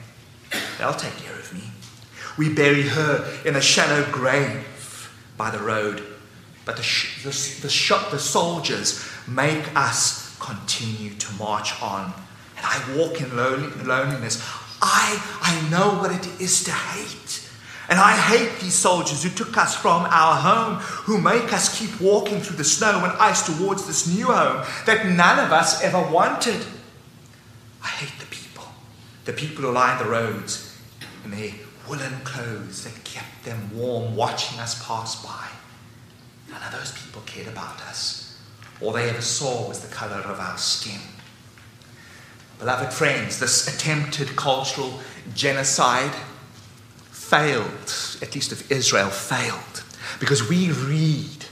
they'll 0.78 0.95
take 0.95 1.16
care 1.16 1.35
of 1.35 1.52
me. 1.52 1.62
We 2.37 2.52
bury 2.54 2.83
her 2.83 3.40
in 3.45 3.57
a 3.57 3.61
shallow 3.61 4.04
grave 4.11 5.11
by 5.37 5.50
the 5.50 5.59
road 5.59 6.02
but 6.64 6.76
the, 6.76 6.83
the, 7.23 7.31
the, 7.62 8.09
the 8.11 8.19
soldiers 8.19 9.07
make 9.28 9.64
us 9.76 10.37
continue 10.38 11.14
to 11.14 11.33
march 11.35 11.81
on. 11.83 12.12
And 12.57 12.64
I 12.64 12.97
walk 12.97 13.21
in 13.21 13.37
loneliness. 13.37 14.43
I, 14.81 15.21
I 15.43 15.71
know 15.71 16.00
what 16.00 16.11
it 16.11 16.40
is 16.40 16.64
to 16.64 16.73
hate. 16.73 17.50
And 17.88 17.99
I 17.99 18.16
hate 18.16 18.61
these 18.61 18.75
soldiers 18.75 19.23
who 19.23 19.28
took 19.28 19.59
us 19.59 19.76
from 19.76 20.07
our 20.09 20.37
home, 20.37 20.76
who 21.04 21.21
make 21.21 21.52
us 21.52 21.78
keep 21.78 22.00
walking 22.00 22.40
through 22.40 22.57
the 22.57 22.64
snow 22.64 23.04
and 23.04 23.12
ice 23.19 23.45
towards 23.45 23.87
this 23.87 24.07
new 24.07 24.26
home 24.26 24.64
that 24.87 25.07
none 25.07 25.38
of 25.38 25.52
us 25.52 25.83
ever 25.83 26.00
wanted. 26.11 26.64
I 27.85 27.88
hate 27.88 28.19
the 28.19 28.26
people, 28.26 28.64
the 29.26 29.33
people 29.35 29.62
who 29.62 29.71
line 29.71 29.99
the 29.99 30.11
roads 30.11 30.76
in 31.25 31.31
their 31.31 31.53
woolen 31.88 32.21
clothes 32.25 32.85
that 32.85 33.05
kept 33.05 33.45
them 33.45 33.71
warm, 33.76 34.17
watching 34.17 34.59
us 34.59 34.85
pass 34.87 35.23
by. 35.23 35.49
None 36.50 36.62
of 36.62 36.73
those 36.73 36.93
people 36.93 37.23
cared 37.26 37.49
about 37.49 37.81
us. 37.83 38.41
All 38.81 38.93
they 38.93 39.09
ever 39.09 39.21
saw 39.21 39.69
was 39.69 39.81
the 39.81 39.95
color 39.95 40.17
of 40.17 40.41
our 40.41 40.59
skin. 40.59 41.00
Beloved 42.59 42.93
friends, 42.93 43.38
this 43.38 43.69
attempted 43.69 44.35
cultural 44.37 45.00
genocide 45.35 46.14
failed, 47.11 48.19
at 48.23 48.35
least 48.35 48.53
of 48.53 48.71
Israel, 48.71 49.11
failed. 49.11 49.85
Because 50.21 50.49
we 50.49 50.71
read 50.71 51.43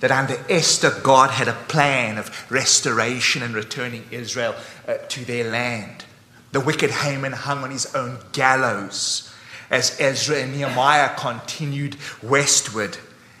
that 0.00 0.10
under 0.10 0.42
Esther, 0.48 0.90
God 1.02 1.30
had 1.30 1.48
a 1.48 1.52
plan 1.68 2.18
of 2.18 2.50
restoration 2.50 3.42
and 3.42 3.54
returning 3.54 4.04
Israel 4.10 4.54
uh, 4.88 4.94
to 5.08 5.24
their 5.24 5.50
land. 5.50 6.04
The 6.52 6.60
wicked 6.60 6.90
Haman 6.90 7.32
hung 7.32 7.62
on 7.62 7.70
his 7.70 7.94
own 7.94 8.18
gallows 8.32 9.32
as 9.70 9.98
Ezra 10.00 10.38
and 10.38 10.52
Nehemiah 10.52 11.14
continued 11.16 11.96
westward 12.22 12.98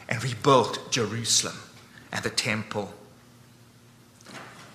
and 0.08 0.22
rebuilt 0.22 0.92
Jerusalem 0.92 1.56
and 2.12 2.22
the 2.22 2.30
temple. 2.30 2.94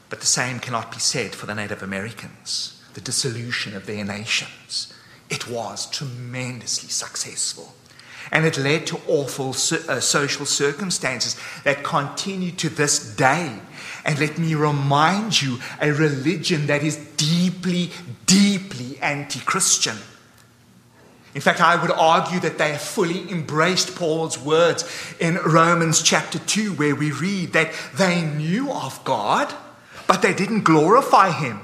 But 0.10 0.20
the 0.20 0.26
same 0.26 0.60
cannot 0.60 0.92
be 0.92 1.00
said 1.00 1.34
for 1.34 1.46
the 1.46 1.56
Native 1.56 1.82
Americans, 1.82 2.84
the 2.94 3.02
dissolution 3.02 3.76
of 3.76 3.86
their 3.86 4.04
nations. 4.04 4.94
It 5.30 5.50
was 5.50 5.90
tremendously 5.90 6.90
successful. 6.90 7.74
And 8.32 8.46
it 8.46 8.58
led 8.58 8.88
to 8.88 9.00
awful 9.08 9.50
uh, 9.50 10.00
social 10.00 10.46
circumstances 10.46 11.38
that 11.64 11.84
continue 11.84 12.52
to 12.54 12.70
this 12.70 13.16
day. 13.16 13.60
And 14.04 14.20
let 14.20 14.38
me 14.38 14.56
remind 14.56 15.42
you 15.42 15.60
a 15.82 15.92
religion 15.92 16.68
that 16.68 16.84
is 16.84 16.98
deeply, 17.18 17.92
deeply 18.26 19.00
anti 19.02 19.40
Christian. 19.40 19.98
In 21.34 21.42
fact, 21.42 21.60
I 21.60 21.76
would 21.76 21.92
argue 21.92 22.40
that 22.40 22.58
they 22.58 22.72
have 22.72 22.82
fully 22.82 23.30
embraced 23.30 23.96
Paul's 23.96 24.40
words 24.40 24.86
in 25.20 25.36
Romans 25.36 26.02
chapter 26.02 26.40
2, 26.40 26.74
where 26.74 26.96
we 26.96 27.12
read 27.12 27.52
that 27.54 27.74
they 27.96 28.24
knew 28.24 28.72
of 28.72 29.04
God, 29.04 29.54
but 30.08 30.22
they 30.22 30.34
didn't 30.34 30.64
glorify 30.64 31.32
him 31.32 31.60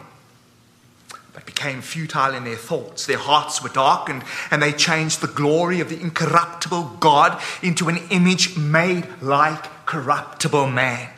but 1.34 1.46
became 1.46 1.82
futile 1.82 2.34
in 2.34 2.44
their 2.44 2.56
thoughts. 2.56 3.06
Their 3.06 3.18
hearts 3.18 3.64
were 3.64 3.70
darkened, 3.70 4.24
and 4.50 4.62
they 4.62 4.74
changed 4.74 5.22
the 5.22 5.28
glory 5.28 5.80
of 5.80 5.90
the 5.90 6.00
incorruptible 6.00 6.98
God 7.00 7.42
into 7.62 7.88
an 7.88 7.98
image 8.10 8.58
made 8.58 9.08
like 9.22 9.86
corruptible 9.86 10.68
man. 10.68 11.10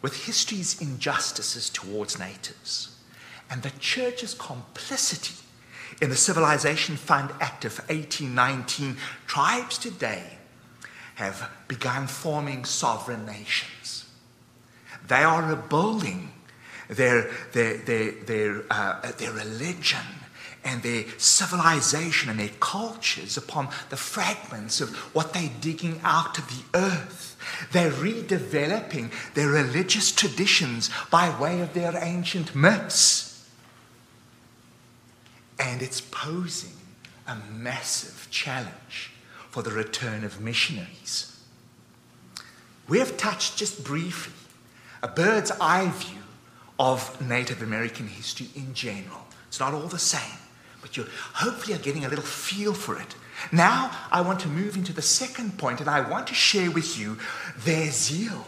With 0.00 0.24
history's 0.24 0.80
injustices 0.80 1.68
towards 1.68 2.18
natives 2.18 2.96
and 3.50 3.62
the 3.62 3.72
church's 3.80 4.34
complicity 4.34 5.34
in 6.00 6.10
the 6.10 6.16
Civilization 6.16 6.96
Fund 6.96 7.30
Act 7.40 7.64
of 7.64 7.78
1819, 7.88 8.96
tribes 9.26 9.78
today 9.78 10.38
have 11.16 11.50
begun 11.68 12.06
forming 12.06 12.64
sovereign 12.64 13.24
nations. 13.24 14.04
They 15.06 15.22
are 15.22 15.42
rebuilding 15.42 16.32
their, 16.88 17.30
their, 17.52 17.76
their, 17.78 18.10
their, 18.12 18.64
uh, 18.70 19.12
their 19.12 19.32
religion 19.32 20.00
and 20.64 20.82
their 20.82 21.04
civilization 21.16 22.28
and 22.28 22.40
their 22.40 22.50
cultures 22.60 23.36
upon 23.36 23.68
the 23.88 23.96
fragments 23.96 24.80
of 24.80 24.94
what 25.14 25.32
they're 25.32 25.50
digging 25.60 26.00
out 26.02 26.38
of 26.38 26.48
the 26.48 26.78
earth. 26.78 27.36
They're 27.70 27.92
redeveloping 27.92 29.12
their 29.34 29.48
religious 29.48 30.10
traditions 30.10 30.90
by 31.10 31.38
way 31.40 31.60
of 31.60 31.72
their 31.72 31.96
ancient 32.02 32.54
myths. 32.54 33.48
And 35.58 35.82
it's 35.82 36.00
posing 36.00 36.76
a 37.28 37.36
massive 37.52 38.26
challenge 38.30 39.12
for 39.50 39.62
the 39.62 39.70
return 39.70 40.24
of 40.24 40.40
missionaries. 40.40 41.40
We 42.88 42.98
have 42.98 43.16
touched 43.16 43.56
just 43.56 43.84
briefly 43.84 44.34
a 45.02 45.08
bird's 45.08 45.52
eye 45.60 45.90
view 45.90 46.22
of 46.78 47.20
Native 47.26 47.62
American 47.62 48.06
history 48.06 48.48
in 48.54 48.74
general. 48.74 49.26
It's 49.48 49.60
not 49.60 49.74
all 49.74 49.88
the 49.88 49.98
same, 49.98 50.38
but 50.82 50.96
you 50.96 51.06
hopefully 51.34 51.74
are 51.74 51.80
getting 51.80 52.04
a 52.04 52.08
little 52.08 52.24
feel 52.24 52.74
for 52.74 52.98
it. 53.00 53.14
Now, 53.52 53.90
I 54.10 54.20
want 54.22 54.40
to 54.40 54.48
move 54.48 54.76
into 54.76 54.92
the 54.92 55.02
second 55.02 55.58
point, 55.58 55.80
and 55.80 55.88
I 55.88 56.08
want 56.08 56.26
to 56.28 56.34
share 56.34 56.70
with 56.70 56.98
you 56.98 57.18
their 57.58 57.90
zeal. 57.90 58.46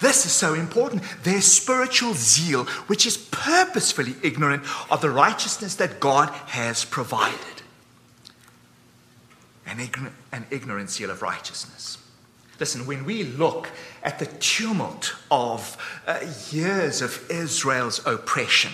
This 0.00 0.26
is 0.26 0.32
so 0.32 0.54
important. 0.54 1.02
Their 1.24 1.40
spiritual 1.40 2.14
zeal, 2.14 2.64
which 2.86 3.06
is 3.06 3.16
purposefully 3.16 4.14
ignorant 4.22 4.62
of 4.90 5.00
the 5.00 5.10
righteousness 5.10 5.74
that 5.76 5.98
God 5.98 6.28
has 6.46 6.84
provided. 6.84 7.38
An 9.66 9.80
ignorant, 9.80 10.14
an 10.32 10.46
ignorant 10.50 10.90
zeal 10.90 11.10
of 11.10 11.22
righteousness. 11.22 11.98
Listen, 12.60 12.86
when 12.86 13.04
we 13.04 13.22
look 13.22 13.70
at 14.02 14.18
the 14.18 14.26
tumult 14.26 15.14
of 15.30 15.76
uh, 16.06 16.20
years 16.50 17.00
of 17.02 17.30
Israel's 17.30 18.04
oppression 18.04 18.72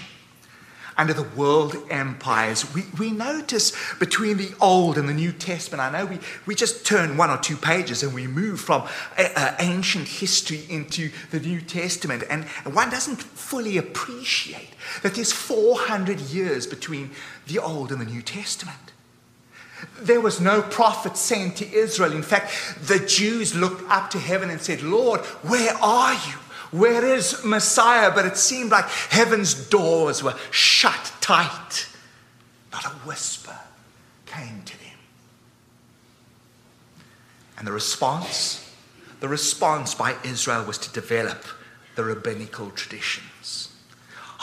under 0.97 1.13
the 1.13 1.25
world 1.37 1.77
empires, 1.91 2.73
we, 2.73 2.85
we 2.99 3.11
notice 3.11 3.73
between 3.99 4.37
the 4.39 4.55
Old 4.61 4.97
and 4.97 5.09
the 5.09 5.13
New 5.13 5.33
Testament, 5.33 5.83
I 5.83 5.91
know 5.91 6.07
we, 6.07 6.19
we 6.47 6.55
just 6.55 6.87
turn 6.87 7.17
one 7.17 7.31
or 7.31 7.37
two 7.37 7.57
pages 7.57 8.03
and 8.03 8.15
we 8.15 8.27
move 8.27 8.61
from 8.61 8.83
uh, 9.19 9.29
uh, 9.37 9.57
ancient 9.59 10.07
history 10.09 10.63
into 10.71 11.11
the 11.31 11.41
New 11.41 11.61
Testament, 11.61 12.23
and 12.31 12.45
one 12.73 12.91
doesn't 12.91 13.17
fully 13.17 13.77
appreciate 13.77 14.71
that 15.03 15.15
there's 15.15 15.33
400 15.33 16.21
years 16.21 16.67
between 16.67 17.11
the 17.49 17.59
Old 17.59 17.93
and 17.93 18.01
the 18.01 18.07
New 18.07 18.23
Testament. 18.23 18.94
There 20.01 20.21
was 20.21 20.41
no 20.41 20.63
prophet 20.63 21.17
sent 21.17 21.57
to 21.57 21.73
Israel. 21.73 22.13
In 22.13 22.23
fact, 22.23 22.53
the 22.83 22.99
Jews 22.99 23.55
looked 23.55 23.89
up 23.91 24.11
to 24.11 24.19
heaven 24.19 24.51
and 24.51 24.61
said, 24.61 24.83
Lord, 24.83 25.21
where 25.43 25.75
are 25.77 26.15
you? 26.15 26.35
Where 26.71 27.05
is 27.05 27.45
Messiah? 27.45 28.11
But 28.15 28.27
it 28.27 28.37
seemed 28.37 28.71
like 28.71 28.87
heaven's 28.87 29.55
doors 29.69 30.23
were 30.23 30.35
shut 30.51 31.13
tight. 31.21 31.89
Not 32.73 32.85
a 32.85 32.97
whisper 33.07 33.57
came 34.27 34.63
to 34.65 34.79
them. 34.79 34.99
And 37.59 37.67
the 37.67 37.73
response? 37.73 38.61
The 39.21 39.29
response 39.29 39.95
by 39.95 40.17
Israel 40.25 40.65
was 40.65 40.79
to 40.79 40.93
develop 40.93 41.45
the 41.95 42.05
rabbinical 42.05 42.71
traditions. 42.71 43.74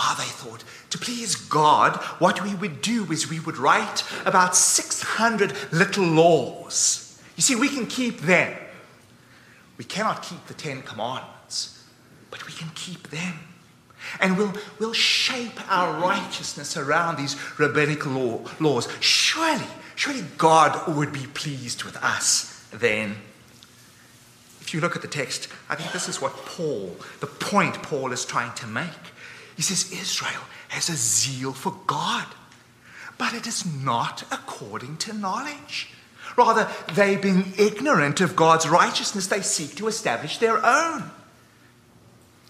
Ah, 0.03 0.15
they 0.17 0.25
thought, 0.25 0.63
to 0.89 0.97
please 0.97 1.35
God, 1.35 1.95
what 2.17 2.43
we 2.43 2.55
would 2.55 2.81
do 2.81 3.11
is 3.11 3.29
we 3.29 3.39
would 3.39 3.59
write 3.59 4.03
about 4.25 4.55
600 4.55 5.53
little 5.71 6.05
laws. 6.05 7.21
You 7.35 7.43
see, 7.43 7.53
we 7.53 7.69
can 7.69 7.85
keep 7.85 8.21
them. 8.21 8.57
We 9.77 9.85
cannot 9.85 10.23
keep 10.23 10.43
the 10.47 10.55
Ten 10.55 10.81
Commandments, 10.81 11.85
but 12.31 12.47
we 12.47 12.53
can 12.53 12.69
keep 12.73 13.11
them. 13.11 13.35
And 14.19 14.39
we'll, 14.39 14.53
we'll 14.79 14.93
shape 14.93 15.59
our 15.71 15.93
righteousness 16.01 16.77
around 16.77 17.17
these 17.17 17.35
rabbinical 17.59 18.11
law, 18.11 18.39
laws. 18.59 18.87
Surely, 19.01 19.67
surely 19.95 20.23
God 20.39 20.95
would 20.95 21.13
be 21.13 21.27
pleased 21.27 21.83
with 21.83 21.95
us 21.97 22.65
then. 22.73 23.17
If 24.61 24.73
you 24.73 24.81
look 24.81 24.95
at 24.95 25.03
the 25.03 25.07
text, 25.07 25.47
I 25.69 25.75
think 25.75 25.91
this 25.91 26.09
is 26.09 26.19
what 26.19 26.35
Paul, 26.47 26.95
the 27.19 27.27
point 27.27 27.83
Paul 27.83 28.11
is 28.11 28.25
trying 28.25 28.53
to 28.55 28.65
make. 28.65 29.10
He 29.61 29.75
says, 29.75 29.91
Israel 29.91 30.41
has 30.69 30.89
a 30.89 30.95
zeal 30.95 31.53
for 31.53 31.75
God, 31.85 32.25
but 33.19 33.35
it 33.35 33.45
is 33.45 33.63
not 33.63 34.23
according 34.31 34.97
to 34.97 35.13
knowledge. 35.13 35.89
Rather, 36.35 36.67
they 36.95 37.15
being 37.15 37.53
ignorant 37.59 38.21
of 38.21 38.35
God's 38.35 38.67
righteousness, 38.67 39.27
they 39.27 39.43
seek 39.43 39.75
to 39.75 39.87
establish 39.87 40.39
their 40.39 40.65
own. 40.65 41.11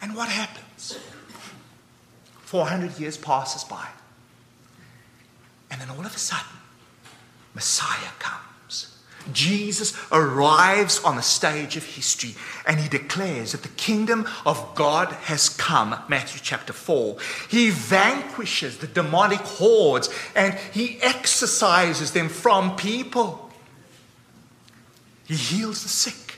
And 0.01 0.15
what 0.15 0.29
happens? 0.29 0.97
400 2.43 2.97
years 2.97 3.17
passes 3.17 3.65
by. 3.65 3.89
And 5.69 5.81
then 5.81 5.89
all 5.89 6.05
of 6.05 6.15
a 6.15 6.17
sudden, 6.17 6.55
Messiah 7.53 8.11
comes. 8.19 8.50
Jesus 9.31 9.95
arrives 10.11 11.03
on 11.03 11.15
the 11.15 11.21
stage 11.21 11.77
of 11.77 11.83
history 11.83 12.35
and 12.65 12.79
he 12.79 12.89
declares 12.89 13.51
that 13.51 13.63
the 13.63 13.69
kingdom 13.69 14.27
of 14.45 14.75
God 14.75 15.09
has 15.09 15.49
come, 15.49 15.95
Matthew 16.07 16.41
chapter 16.43 16.73
4. 16.73 17.17
He 17.49 17.69
vanquishes 17.69 18.77
the 18.77 18.87
demonic 18.87 19.39
hordes 19.39 20.09
and 20.35 20.53
he 20.73 20.99
exorcises 21.01 22.11
them 22.11 22.29
from 22.29 22.75
people. 22.75 23.49
He 25.25 25.35
heals 25.35 25.83
the 25.83 25.89
sick, 25.89 26.35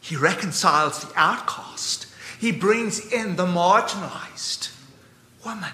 he 0.00 0.16
reconciles 0.16 1.00
the 1.00 1.12
outcast, 1.16 2.06
he 2.40 2.52
brings 2.52 3.12
in 3.12 3.36
the 3.36 3.46
marginalized 3.46 4.72
women, 5.44 5.72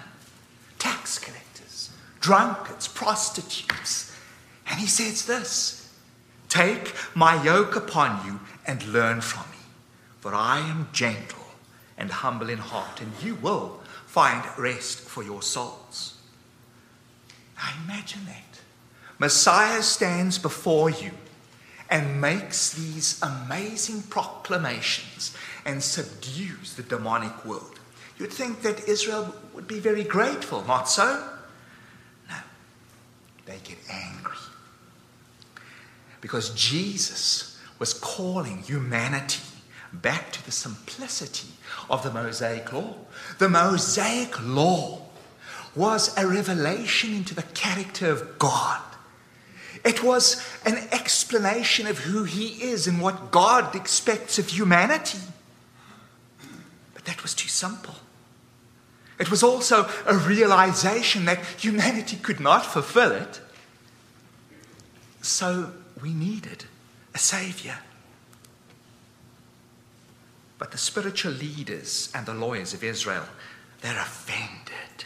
tax 0.79 1.19
collectors, 1.19 1.89
drunkards, 2.19 2.87
prostitutes. 2.87 4.11
And 4.67 4.79
he 4.79 4.87
says 4.87 5.25
this. 5.25 5.82
Take 6.53 6.93
my 7.15 7.43
yoke 7.43 7.75
upon 7.75 8.27
you 8.27 8.39
and 8.67 8.85
learn 8.85 9.21
from 9.21 9.49
me, 9.49 9.57
for 10.19 10.35
I 10.35 10.59
am 10.59 10.87
gentle 10.93 11.47
and 11.97 12.11
humble 12.11 12.47
in 12.47 12.59
heart, 12.59 13.01
and 13.01 13.11
you 13.23 13.33
will 13.33 13.81
find 14.05 14.45
rest 14.55 14.99
for 14.99 15.23
your 15.23 15.41
souls. 15.41 16.15
Now 17.57 17.69
imagine 17.83 18.25
that. 18.25 18.59
Messiah 19.17 19.81
stands 19.81 20.37
before 20.37 20.91
you 20.91 21.09
and 21.89 22.21
makes 22.21 22.71
these 22.73 23.19
amazing 23.23 24.03
proclamations 24.03 25.35
and 25.65 25.81
subdues 25.81 26.75
the 26.75 26.83
demonic 26.83 27.45
world. 27.45 27.79
You'd 28.19 28.31
think 28.31 28.61
that 28.61 28.87
Israel 28.87 29.33
would 29.55 29.67
be 29.67 29.79
very 29.79 30.03
grateful, 30.03 30.63
not 30.67 30.87
so? 30.87 31.27
No. 32.29 32.35
they 33.47 33.57
get 33.63 33.79
angry. 33.89 34.37
Because 36.23 36.51
Jesus 36.51 37.59
was 37.79 37.93
calling 37.93 38.59
humanity 38.59 39.41
back 39.91 40.31
to 40.31 40.45
the 40.45 40.53
simplicity 40.53 41.49
of 41.89 42.01
the 42.01 42.11
Mosaic 42.11 42.71
law. 42.71 42.95
The 43.39 43.49
Mosaic 43.49 44.33
law 44.41 45.01
was 45.75 46.17
a 46.17 46.25
revelation 46.25 47.13
into 47.13 47.35
the 47.35 47.43
character 47.43 48.09
of 48.09 48.39
God. 48.39 48.79
It 49.83 50.01
was 50.01 50.41
an 50.65 50.77
explanation 50.93 51.87
of 51.87 51.97
who 51.99 52.23
He 52.23 52.69
is 52.71 52.87
and 52.87 53.01
what 53.01 53.31
God 53.31 53.75
expects 53.75 54.39
of 54.39 54.47
humanity. 54.47 55.19
But 56.93 57.03
that 57.03 57.21
was 57.21 57.33
too 57.33 57.49
simple. 57.49 57.95
It 59.19 59.29
was 59.29 59.43
also 59.43 59.89
a 60.05 60.15
realization 60.15 61.25
that 61.25 61.43
humanity 61.57 62.15
could 62.15 62.39
not 62.39 62.65
fulfill 62.65 63.11
it. 63.11 63.41
So 65.21 65.73
we 66.03 66.13
needed 66.13 66.65
a 67.15 67.17
Savior. 67.17 67.77
But 70.59 70.71
the 70.71 70.77
spiritual 70.77 71.31
leaders 71.31 72.11
and 72.13 72.25
the 72.25 72.33
lawyers 72.33 72.73
of 72.73 72.83
Israel, 72.83 73.25
they're 73.81 73.97
offended 73.97 75.05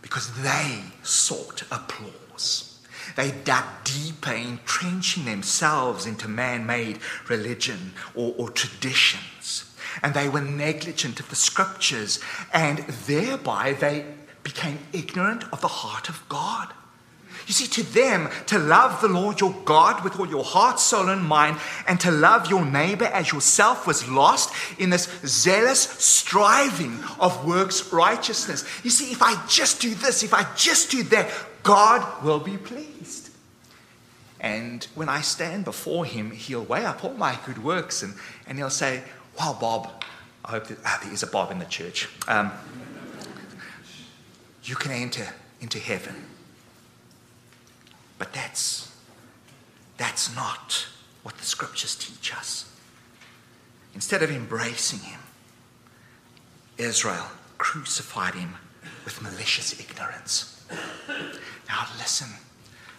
because 0.00 0.42
they 0.42 0.80
sought 1.02 1.62
applause. 1.70 2.80
They 3.14 3.32
dug 3.44 3.64
deeper, 3.84 4.32
entrenching 4.32 5.26
themselves 5.26 6.06
into 6.06 6.26
man 6.26 6.64
made 6.64 6.98
religion 7.28 7.92
or, 8.14 8.34
or 8.38 8.48
traditions. 8.48 9.70
And 10.02 10.14
they 10.14 10.30
were 10.30 10.40
negligent 10.40 11.20
of 11.20 11.28
the 11.28 11.36
scriptures, 11.36 12.18
and 12.54 12.78
thereby 12.78 13.74
they 13.74 14.06
became 14.42 14.78
ignorant 14.94 15.44
of 15.52 15.60
the 15.60 15.68
heart 15.68 16.08
of 16.08 16.26
God. 16.30 16.72
You 17.46 17.52
see, 17.52 17.66
to 17.66 17.82
them, 17.82 18.28
to 18.46 18.58
love 18.58 19.00
the 19.00 19.08
Lord 19.08 19.40
your 19.40 19.54
God 19.64 20.04
with 20.04 20.18
all 20.18 20.28
your 20.28 20.44
heart, 20.44 20.78
soul, 20.78 21.08
and 21.08 21.24
mind, 21.24 21.58
and 21.88 21.98
to 22.00 22.10
love 22.10 22.48
your 22.48 22.64
neighbor 22.64 23.06
as 23.06 23.32
yourself 23.32 23.86
was 23.86 24.08
lost 24.08 24.52
in 24.78 24.90
this 24.90 25.08
zealous 25.24 25.80
striving 25.80 26.98
of 27.18 27.46
works 27.46 27.92
righteousness. 27.92 28.64
You 28.84 28.90
see, 28.90 29.12
if 29.12 29.22
I 29.22 29.44
just 29.46 29.80
do 29.80 29.94
this, 29.94 30.22
if 30.22 30.34
I 30.34 30.46
just 30.54 30.90
do 30.90 31.02
that, 31.04 31.30
God 31.62 32.24
will 32.24 32.40
be 32.40 32.56
pleased. 32.56 33.30
And 34.40 34.84
when 34.96 35.08
I 35.08 35.20
stand 35.20 35.64
before 35.64 36.04
him, 36.04 36.32
he'll 36.32 36.64
weigh 36.64 36.84
up 36.84 37.04
all 37.04 37.14
my 37.14 37.38
good 37.46 37.62
works 37.62 38.02
and, 38.02 38.14
and 38.46 38.58
he'll 38.58 38.70
say, 38.70 39.02
Wow, 39.38 39.56
Bob, 39.58 40.04
I 40.44 40.50
hope 40.50 40.66
ah, 40.84 41.00
there 41.02 41.12
is 41.12 41.22
a 41.22 41.26
Bob 41.26 41.50
in 41.50 41.58
the 41.58 41.64
church. 41.64 42.08
Um, 42.28 42.50
you 44.64 44.74
can 44.74 44.90
enter 44.92 45.28
into 45.60 45.78
heaven. 45.78 46.14
But 48.22 48.32
that's, 48.34 48.88
that's 49.96 50.32
not 50.36 50.86
what 51.24 51.36
the 51.38 51.44
scriptures 51.44 51.96
teach 51.96 52.32
us. 52.32 52.72
Instead 53.96 54.22
of 54.22 54.30
embracing 54.30 55.00
him, 55.00 55.18
Israel 56.78 57.26
crucified 57.58 58.34
him 58.34 58.54
with 59.04 59.20
malicious 59.22 59.80
ignorance. 59.80 60.64
Now, 61.68 61.88
listen 61.98 62.28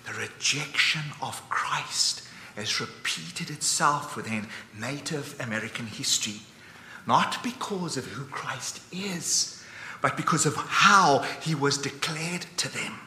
the 0.06 0.12
rejection 0.12 1.04
of 1.22 1.42
Christ 1.48 2.28
has 2.58 2.82
repeated 2.82 3.50
itself 3.50 4.18
within 4.18 4.48
Native 4.78 5.40
American 5.40 5.86
history, 5.86 6.42
not 7.08 7.42
because 7.42 7.96
of 7.96 8.08
who 8.08 8.26
Christ 8.26 8.82
is, 8.92 9.64
but 10.02 10.18
because 10.18 10.46
of 10.46 10.58
how 10.58 11.20
he 11.42 11.56
was 11.56 11.78
declared 11.78 12.46
to 12.58 12.68
them. 12.68 13.00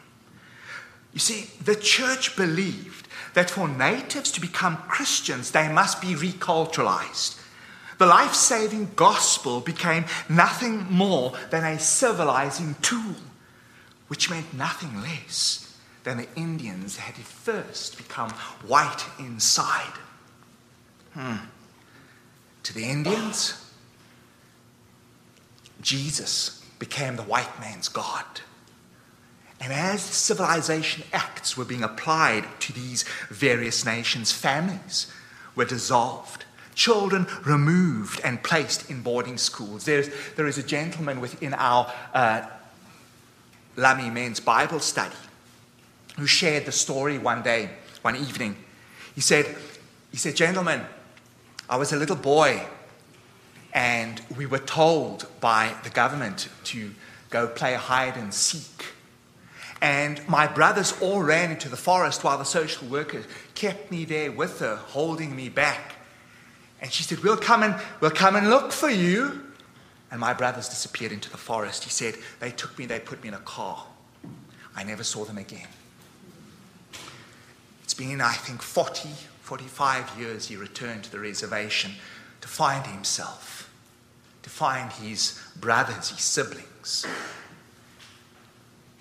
You 1.16 1.20
see, 1.20 1.48
the 1.64 1.74
church 1.74 2.36
believed 2.36 3.08
that 3.32 3.48
for 3.48 3.66
natives 3.66 4.30
to 4.32 4.40
become 4.42 4.76
Christians, 4.86 5.50
they 5.50 5.66
must 5.66 6.02
be 6.02 6.08
reculturalized. 6.08 7.40
The 7.96 8.04
life 8.04 8.34
saving 8.34 8.90
gospel 8.96 9.60
became 9.60 10.04
nothing 10.28 10.84
more 10.90 11.32
than 11.48 11.64
a 11.64 11.78
civilizing 11.78 12.76
tool, 12.82 13.14
which 14.08 14.28
meant 14.28 14.52
nothing 14.52 15.00
less 15.00 15.78
than 16.04 16.18
the 16.18 16.28
Indians 16.36 16.98
had 16.98 17.14
first 17.14 17.96
become 17.96 18.28
white 18.66 19.06
inside. 19.18 19.94
Hmm. 21.14 21.46
To 22.64 22.74
the 22.74 22.84
Indians, 22.84 23.72
Jesus 25.80 26.62
became 26.78 27.16
the 27.16 27.22
white 27.22 27.58
man's 27.58 27.88
God. 27.88 28.26
And 29.60 29.72
as 29.72 30.02
civilization 30.02 31.04
acts 31.12 31.56
were 31.56 31.64
being 31.64 31.82
applied 31.82 32.44
to 32.60 32.72
these 32.72 33.04
various 33.30 33.84
nations, 33.84 34.32
families 34.32 35.12
were 35.54 35.64
dissolved, 35.64 36.44
children 36.74 37.26
removed 37.44 38.20
and 38.22 38.42
placed 38.42 38.90
in 38.90 39.02
boarding 39.02 39.38
schools. 39.38 39.84
There's, 39.84 40.10
there 40.36 40.46
is 40.46 40.58
a 40.58 40.62
gentleman 40.62 41.20
within 41.20 41.54
our 41.54 41.90
uh, 42.12 42.42
Lummi 43.76 44.12
men's 44.12 44.40
Bible 44.40 44.80
study 44.80 45.16
who 46.16 46.26
shared 46.26 46.66
the 46.66 46.72
story 46.72 47.18
one 47.18 47.42
day, 47.42 47.70
one 48.02 48.16
evening. 48.16 48.56
He 49.14 49.20
said, 49.20 49.56
he 50.10 50.16
said, 50.16 50.36
Gentlemen, 50.36 50.82
I 51.68 51.76
was 51.76 51.92
a 51.92 51.96
little 51.96 52.16
boy 52.16 52.64
and 53.72 54.20
we 54.36 54.46
were 54.46 54.58
told 54.58 55.26
by 55.40 55.74
the 55.84 55.90
government 55.90 56.48
to 56.64 56.92
go 57.28 57.46
play 57.46 57.74
hide 57.74 58.16
and 58.16 58.32
seek. 58.32 58.95
And 59.86 60.20
my 60.26 60.48
brothers 60.48 61.00
all 61.00 61.22
ran 61.22 61.52
into 61.52 61.68
the 61.68 61.76
forest 61.76 62.24
while 62.24 62.38
the 62.38 62.44
social 62.44 62.88
worker 62.88 63.22
kept 63.54 63.92
me 63.92 64.04
there 64.04 64.32
with 64.32 64.58
her, 64.58 64.74
holding 64.74 65.36
me 65.36 65.48
back. 65.48 65.94
And 66.80 66.92
she 66.92 67.04
said, 67.04 67.20
We'll 67.20 67.36
come 67.36 67.62
and 67.62 67.80
we'll 68.00 68.10
come 68.10 68.34
and 68.34 68.50
look 68.50 68.72
for 68.72 68.90
you. 68.90 69.44
And 70.10 70.18
my 70.18 70.34
brothers 70.34 70.68
disappeared 70.68 71.12
into 71.12 71.30
the 71.30 71.36
forest. 71.36 71.84
He 71.84 71.90
said, 71.90 72.16
They 72.40 72.50
took 72.50 72.76
me, 72.76 72.86
they 72.86 72.98
put 72.98 73.22
me 73.22 73.28
in 73.28 73.34
a 73.34 73.38
car. 73.38 73.86
I 74.74 74.82
never 74.82 75.04
saw 75.04 75.24
them 75.24 75.38
again 75.38 75.68
It's 77.84 77.94
been, 77.94 78.20
I 78.20 78.32
think, 78.32 78.62
40, 78.62 79.10
45 79.42 80.18
years 80.18 80.48
he 80.48 80.56
returned 80.56 81.04
to 81.04 81.12
the 81.12 81.20
reservation 81.20 81.92
to 82.40 82.48
find 82.48 82.84
himself, 82.84 83.70
to 84.42 84.50
find 84.50 84.90
his 84.94 85.40
brothers, 85.60 86.10
his 86.10 86.22
siblings. 86.22 87.06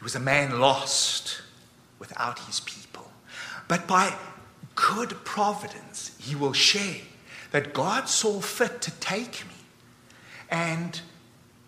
Was 0.05 0.13
a 0.13 0.19
man 0.19 0.59
lost 0.59 1.41
without 1.97 2.37
his 2.37 2.59
people. 2.59 3.09
But 3.67 3.87
by 3.87 4.15
good 4.75 5.25
providence, 5.25 6.15
he 6.19 6.35
will 6.35 6.53
share 6.53 7.01
that 7.49 7.73
God 7.73 8.07
saw 8.07 8.39
fit 8.39 8.83
to 8.83 8.91
take 8.99 9.47
me 9.47 9.55
and 10.47 11.01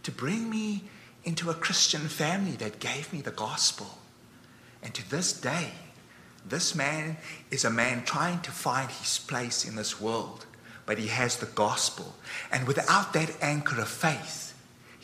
to 0.04 0.12
bring 0.12 0.52
me 0.52 0.84
into 1.24 1.50
a 1.50 1.56
Christian 1.56 2.02
family 2.02 2.56
that 2.58 2.80
gave 2.80 3.12
me 3.12 3.22
the 3.22 3.32
gospel. 3.32 3.98
And 4.84 4.94
to 4.94 5.10
this 5.10 5.34
day, 5.34 5.72
this 6.48 6.76
man 6.76 7.18
is 7.50 7.66
a 7.66 7.72
man 7.72 8.04
trying 8.06 8.42
to 8.42 8.52
find 8.52 8.92
his 8.92 9.18
place 9.18 9.68
in 9.68 9.76
this 9.76 10.00
world, 10.00 10.46
but 10.86 11.00
he 11.00 11.08
has 11.08 11.38
the 11.38 11.48
gospel. 11.48 12.14
And 12.52 12.68
without 12.68 13.14
that 13.14 13.36
anchor 13.42 13.82
of 13.82 13.88
faith, 13.88 14.47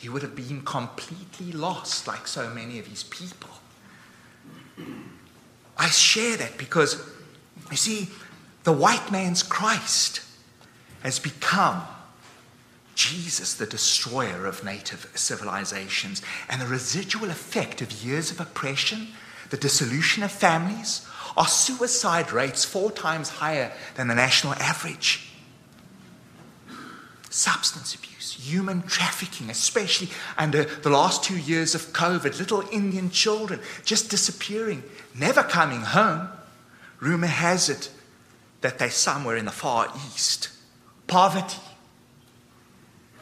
he 0.04 0.10
would 0.10 0.20
have 0.20 0.36
been 0.36 0.60
completely 0.60 1.50
lost, 1.50 2.06
like 2.06 2.28
so 2.28 2.50
many 2.50 2.78
of 2.78 2.86
his 2.86 3.04
people. 3.04 3.48
I 5.78 5.88
share 5.88 6.36
that 6.36 6.58
because, 6.58 7.02
you 7.70 7.78
see, 7.78 8.08
the 8.64 8.72
white 8.72 9.10
man's 9.10 9.42
Christ 9.42 10.20
has 11.02 11.18
become 11.18 11.84
Jesus, 12.94 13.54
the 13.54 13.64
destroyer 13.64 14.44
of 14.44 14.62
native 14.62 15.10
civilizations, 15.14 16.20
and 16.50 16.60
the 16.60 16.66
residual 16.66 17.30
effect 17.30 17.80
of 17.80 17.90
years 17.90 18.30
of 18.30 18.40
oppression, 18.40 19.08
the 19.48 19.56
dissolution 19.56 20.22
of 20.22 20.30
families, 20.30 21.08
are 21.34 21.48
suicide 21.48 22.30
rates 22.30 22.62
four 22.62 22.92
times 22.92 23.30
higher 23.30 23.72
than 23.94 24.08
the 24.08 24.14
national 24.14 24.52
average. 24.56 25.30
Substance 27.34 27.96
abuse, 27.96 28.34
human 28.34 28.82
trafficking, 28.82 29.50
especially 29.50 30.08
under 30.38 30.60
uh, 30.60 30.66
the 30.82 30.88
last 30.88 31.24
two 31.24 31.36
years 31.36 31.74
of 31.74 31.92
COVID, 31.92 32.38
little 32.38 32.62
Indian 32.70 33.10
children 33.10 33.58
just 33.84 34.08
disappearing, 34.08 34.84
never 35.16 35.42
coming 35.42 35.80
home. 35.80 36.28
Rumor 37.00 37.26
has 37.26 37.68
it 37.68 37.90
that 38.60 38.78
they're 38.78 38.88
somewhere 38.88 39.36
in 39.36 39.46
the 39.46 39.50
far 39.50 39.92
east. 40.14 40.50
Poverty. 41.08 41.58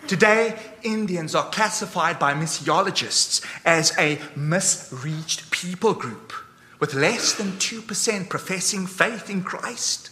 Today, 0.07 0.59
Indians 0.83 1.35
are 1.35 1.49
classified 1.49 2.19
by 2.19 2.35
missiologists 2.35 3.43
as 3.65 3.97
a 3.99 4.21
misreached 4.37 5.51
people 5.51 5.95
group 5.95 6.35
with 6.81 6.93
less 6.93 7.33
than 7.33 7.53
2% 7.53 8.29
professing 8.29 8.87
faith 8.87 9.31
in 9.31 9.43
Christ. 9.43 10.11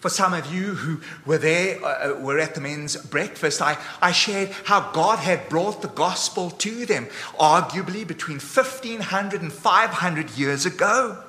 For 0.00 0.08
some 0.08 0.32
of 0.32 0.52
you 0.52 0.74
who 0.74 1.00
were 1.26 1.36
there, 1.36 1.82
uh, 1.84 2.12
uh, 2.12 2.18
were 2.18 2.38
at 2.38 2.54
the 2.54 2.60
men's 2.60 2.96
breakfast, 2.96 3.60
I, 3.60 3.76
I 4.00 4.12
shared 4.12 4.48
how 4.64 4.90
God 4.92 5.18
had 5.18 5.50
brought 5.50 5.82
the 5.82 5.88
gospel 5.88 6.50
to 6.50 6.86
them, 6.86 7.06
arguably 7.38 8.06
between 8.06 8.38
1500 8.38 9.42
and 9.42 9.52
500 9.52 10.30
years 10.38 10.64
ago. 10.64 11.22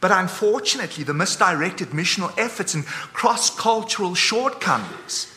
But 0.00 0.10
unfortunately, 0.10 1.04
the 1.04 1.14
misdirected 1.14 1.90
missional 1.90 2.36
efforts 2.36 2.74
and 2.74 2.84
cross 2.84 3.50
cultural 3.50 4.16
shortcomings 4.16 5.32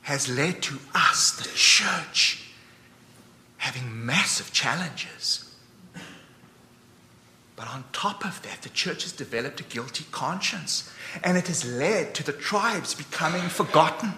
has 0.00 0.30
led 0.30 0.62
to 0.62 0.78
us, 0.94 1.32
the 1.32 1.46
church, 1.54 2.52
having 3.58 4.06
massive 4.06 4.50
challenges. 4.54 5.47
But 7.58 7.68
on 7.74 7.82
top 7.92 8.24
of 8.24 8.40
that, 8.42 8.62
the 8.62 8.68
church 8.68 9.02
has 9.02 9.10
developed 9.10 9.58
a 9.58 9.64
guilty 9.64 10.06
conscience, 10.12 10.92
and 11.24 11.36
it 11.36 11.48
has 11.48 11.64
led 11.64 12.14
to 12.14 12.22
the 12.22 12.32
tribes 12.32 12.94
becoming 12.94 13.48
forgotten. 13.48 14.12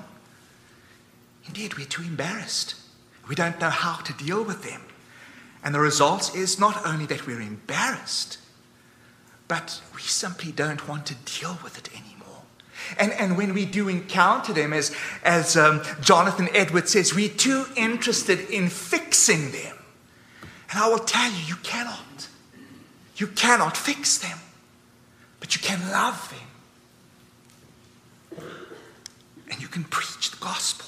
Indeed, 1.47 1.79
we're 1.79 1.87
too 1.87 2.03
embarrassed. 2.03 2.75
We 3.31 3.35
don't 3.35 3.59
know 3.59 3.71
how 3.71 4.03
to 4.03 4.13
deal 4.13 4.45
with 4.45 4.63
them. 4.63 4.83
And 5.65 5.75
the 5.75 5.81
result 5.81 6.37
is 6.37 6.61
not 6.61 6.87
only 6.87 7.07
that 7.07 7.27
we're 7.27 7.41
embarrassed, 7.41 8.37
but 9.49 9.81
we 9.95 10.03
simply 10.03 10.53
don't 10.53 10.87
want 10.87 11.07
to 11.07 11.15
deal 11.41 11.59
with 11.65 11.79
it 11.79 11.89
anymore. 11.93 12.43
And, 12.99 13.11
and 13.13 13.39
when 13.39 13.55
we 13.55 13.65
do 13.65 13.89
encounter 13.89 14.53
them, 14.53 14.75
as, 14.75 14.95
as 15.25 15.57
um, 15.57 15.81
Jonathan 16.03 16.51
Edwards 16.53 16.91
says, 16.93 17.15
we're 17.15 17.31
too 17.31 17.65
interested 17.75 18.51
in 18.51 18.69
fixing 18.69 19.51
them. 19.51 19.77
And 20.71 20.79
I 20.79 20.89
will 20.89 20.99
tell 20.99 21.31
you, 21.33 21.39
you 21.47 21.57
cannot. 21.63 22.10
You 23.21 23.27
cannot 23.27 23.77
fix 23.77 24.17
them, 24.17 24.39
but 25.41 25.55
you 25.55 25.61
can 25.61 25.79
love 25.91 26.35
them. 28.31 28.41
And 29.51 29.61
you 29.61 29.69
can 29.69 29.85
preach 29.85 30.31
the 30.31 30.39
gospel. 30.39 30.87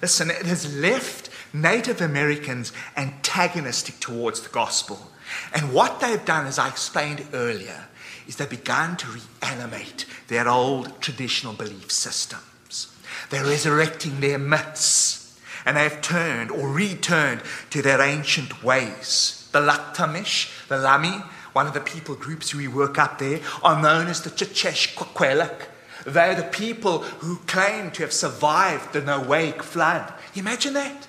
Listen, 0.00 0.30
it 0.30 0.46
has 0.46 0.76
left 0.76 1.28
Native 1.52 2.00
Americans 2.00 2.72
antagonistic 2.96 3.98
towards 3.98 4.42
the 4.42 4.48
gospel. 4.50 5.10
And 5.52 5.72
what 5.72 5.98
they've 5.98 6.24
done, 6.24 6.46
as 6.46 6.56
I 6.60 6.68
explained 6.68 7.26
earlier, 7.32 7.88
is 8.28 8.36
they've 8.36 8.48
begun 8.48 8.96
to 8.98 9.08
reanimate 9.42 10.06
their 10.28 10.48
old 10.48 11.00
traditional 11.00 11.52
belief 11.52 11.90
systems. 11.90 12.94
They're 13.30 13.44
resurrecting 13.44 14.20
their 14.20 14.38
myths, 14.38 15.36
and 15.66 15.76
they 15.76 15.82
have 15.82 16.00
turned 16.00 16.52
or 16.52 16.68
returned 16.68 17.42
to 17.70 17.82
their 17.82 18.00
ancient 18.00 18.62
ways. 18.62 19.41
The 19.52 19.60
Laktamish, 19.60 20.68
the 20.68 20.76
Lummi, 20.76 21.22
one 21.52 21.66
of 21.66 21.74
the 21.74 21.80
people 21.80 22.14
groups 22.14 22.54
we 22.54 22.68
work 22.68 22.98
up 22.98 23.18
there, 23.18 23.40
are 23.62 23.80
known 23.80 24.08
as 24.08 24.22
the 24.22 24.30
Chichesh 24.30 24.94
Kwakwelak. 24.94 25.66
They're 26.06 26.34
the 26.34 26.42
people 26.42 27.00
who 27.00 27.36
claim 27.46 27.90
to 27.92 28.02
have 28.02 28.12
survived 28.12 28.92
the 28.92 29.02
Noahic 29.02 29.62
flood. 29.62 30.12
Imagine 30.34 30.74
that. 30.74 31.06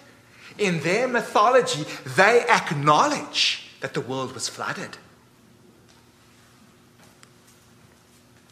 In 0.58 0.82
their 0.82 1.08
mythology, 1.08 1.86
they 2.15 2.45
acknowledge 2.47 3.69
that 3.79 3.93
the 3.93 4.01
world 4.01 4.34
was 4.34 4.47
flooded. 4.47 4.97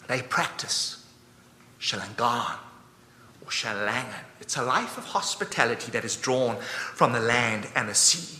They 0.07 0.21
practice 0.21 1.05
Shalangan 1.79 2.57
or 3.45 3.49
Shalangan. 3.49 4.25
It's 4.39 4.57
a 4.57 4.63
life 4.63 4.97
of 4.97 5.05
hospitality 5.05 5.91
that 5.91 6.03
is 6.03 6.17
drawn 6.17 6.57
from 6.57 7.13
the 7.13 7.19
land 7.19 7.67
and 7.75 7.87
the 7.87 7.95
sea. 7.95 8.39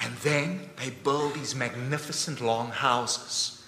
And 0.00 0.16
then 0.18 0.70
they 0.76 0.90
build 0.90 1.34
these 1.34 1.54
magnificent 1.54 2.40
long 2.40 2.70
houses. 2.70 3.64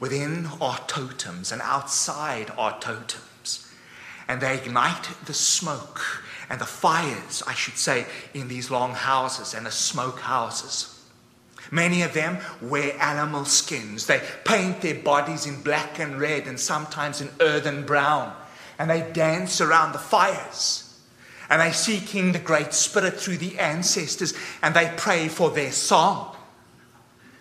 Within 0.00 0.48
are 0.60 0.78
totems, 0.86 1.52
and 1.52 1.62
outside 1.62 2.50
are 2.56 2.78
totems. 2.80 3.70
And 4.28 4.40
they 4.40 4.56
ignite 4.56 5.08
the 5.26 5.34
smoke 5.34 6.24
and 6.48 6.60
the 6.60 6.66
fires, 6.66 7.42
I 7.46 7.54
should 7.54 7.78
say, 7.78 8.06
in 8.34 8.48
these 8.48 8.70
long 8.70 8.92
houses 8.92 9.54
and 9.54 9.64
the 9.64 9.70
smoke 9.70 10.20
houses. 10.20 11.00
Many 11.70 12.02
of 12.02 12.12
them 12.12 12.38
wear 12.60 12.94
animal 13.00 13.46
skins. 13.46 14.06
They 14.06 14.20
paint 14.44 14.82
their 14.82 14.96
bodies 14.96 15.46
in 15.46 15.62
black 15.62 15.98
and 15.98 16.20
red 16.20 16.46
and 16.46 16.60
sometimes 16.60 17.22
in 17.22 17.30
earthen 17.40 17.86
brown. 17.86 18.36
And 18.78 18.90
they 18.90 19.10
dance 19.12 19.60
around 19.60 19.92
the 19.92 19.98
fires. 19.98 20.91
And 21.52 21.60
they 21.60 21.72
seek 21.72 22.14
in 22.14 22.32
the 22.32 22.38
Great 22.38 22.72
Spirit 22.72 23.20
through 23.20 23.36
the 23.36 23.58
ancestors 23.58 24.32
and 24.62 24.74
they 24.74 24.90
pray 24.96 25.28
for 25.28 25.50
their 25.50 25.70
song. 25.70 26.34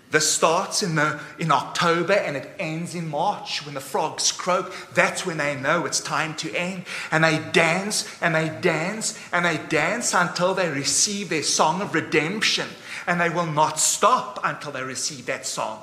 This 0.10 0.30
starts 0.30 0.84
in, 0.84 0.96
the, 0.96 1.22
in 1.40 1.50
October 1.50 2.12
and 2.12 2.36
it 2.36 2.52
ends 2.60 2.94
in 2.94 3.10
March 3.10 3.66
when 3.66 3.74
the 3.74 3.80
frogs 3.80 4.34
croak. 4.34 4.74
That's 4.94 5.26
when 5.26 5.38
they 5.38 5.56
know 5.56 5.86
it's 5.86 6.02
time 6.02 6.36
to 6.36 6.54
end. 6.54 6.84
And 7.10 7.24
they 7.24 7.40
dance 7.54 8.06
and 8.22 8.36
they 8.36 8.50
dance 8.50 9.18
and 9.32 9.46
they 9.46 9.60
dance 9.70 10.14
until 10.14 10.54
they 10.56 10.70
receive 10.70 11.30
their 11.30 11.42
song 11.42 11.82
of 11.82 11.94
redemption 11.94 12.68
and 13.08 13.22
they 13.22 13.30
will 13.30 13.46
not 13.46 13.80
stop 13.80 14.42
until 14.44 14.74
they 14.74 14.84
receive 14.84 15.26
that 15.28 15.46
song. 15.46 15.82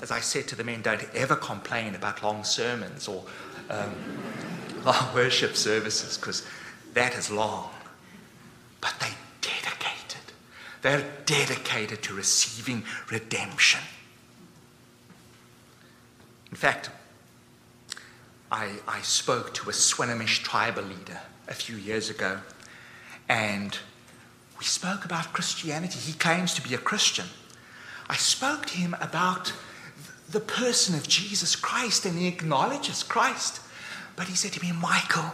As 0.00 0.10
I 0.10 0.18
said 0.18 0.48
to 0.48 0.56
the 0.56 0.64
men, 0.64 0.82
don't 0.82 1.04
ever 1.14 1.36
complain 1.36 1.94
about 1.94 2.24
long 2.24 2.42
sermons 2.42 3.06
or 3.06 3.22
um, 3.70 3.94
long 4.84 5.14
worship 5.14 5.54
services 5.54 6.18
because 6.18 6.44
that 6.94 7.14
is 7.14 7.30
long. 7.30 7.70
But 8.80 8.94
they 9.00 9.10
dedicated. 9.40 10.32
They're 10.82 11.04
dedicated 11.26 12.02
to 12.02 12.14
receiving 12.14 12.84
redemption. 13.10 13.80
In 16.50 16.56
fact, 16.56 16.90
I, 18.50 18.70
I 18.86 19.00
spoke 19.00 19.54
to 19.54 19.70
a 19.70 19.72
Swinomish 19.72 20.42
tribal 20.42 20.84
leader 20.84 21.20
a 21.48 21.54
few 21.54 21.76
years 21.76 22.10
ago, 22.10 22.38
and 23.28 23.76
we 24.58 24.64
spoke 24.64 25.04
about 25.04 25.32
Christianity. 25.32 25.98
He 25.98 26.12
claims 26.12 26.54
to 26.54 26.62
be 26.62 26.74
a 26.74 26.78
Christian. 26.78 27.26
I 28.08 28.16
spoke 28.16 28.66
to 28.66 28.76
him 28.76 28.94
about 29.00 29.52
the 30.30 30.40
person 30.40 30.94
of 30.94 31.08
Jesus 31.08 31.56
Christ, 31.56 32.06
and 32.06 32.18
he 32.18 32.28
acknowledges 32.28 33.02
Christ. 33.02 33.60
But 34.14 34.28
he 34.28 34.36
said 34.36 34.52
to 34.52 34.62
me, 34.64 34.72
Michael, 34.72 35.32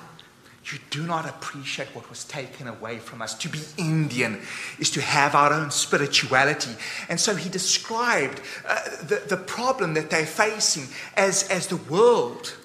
you 0.72 0.78
do 0.90 1.06
not 1.06 1.28
appreciate 1.28 1.88
what 1.88 2.08
was 2.08 2.24
taken 2.24 2.66
away 2.66 2.98
from 2.98 3.22
us. 3.22 3.34
To 3.34 3.48
be 3.48 3.60
Indian 3.78 4.40
is 4.78 4.90
to 4.90 5.00
have 5.00 5.34
our 5.34 5.52
own 5.52 5.70
spirituality. 5.70 6.70
And 7.08 7.18
so 7.18 7.34
he 7.34 7.48
described 7.48 8.40
uh, 8.66 8.80
the, 9.02 9.22
the 9.28 9.36
problem 9.36 9.94
that 9.94 10.10
they're 10.10 10.26
facing 10.26 10.84
as, 11.16 11.48
as 11.48 11.66
the 11.66 11.76
world 11.76 12.56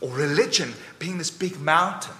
or 0.00 0.10
religion 0.10 0.74
being 0.98 1.18
this 1.18 1.30
big 1.30 1.60
mountain 1.60 2.14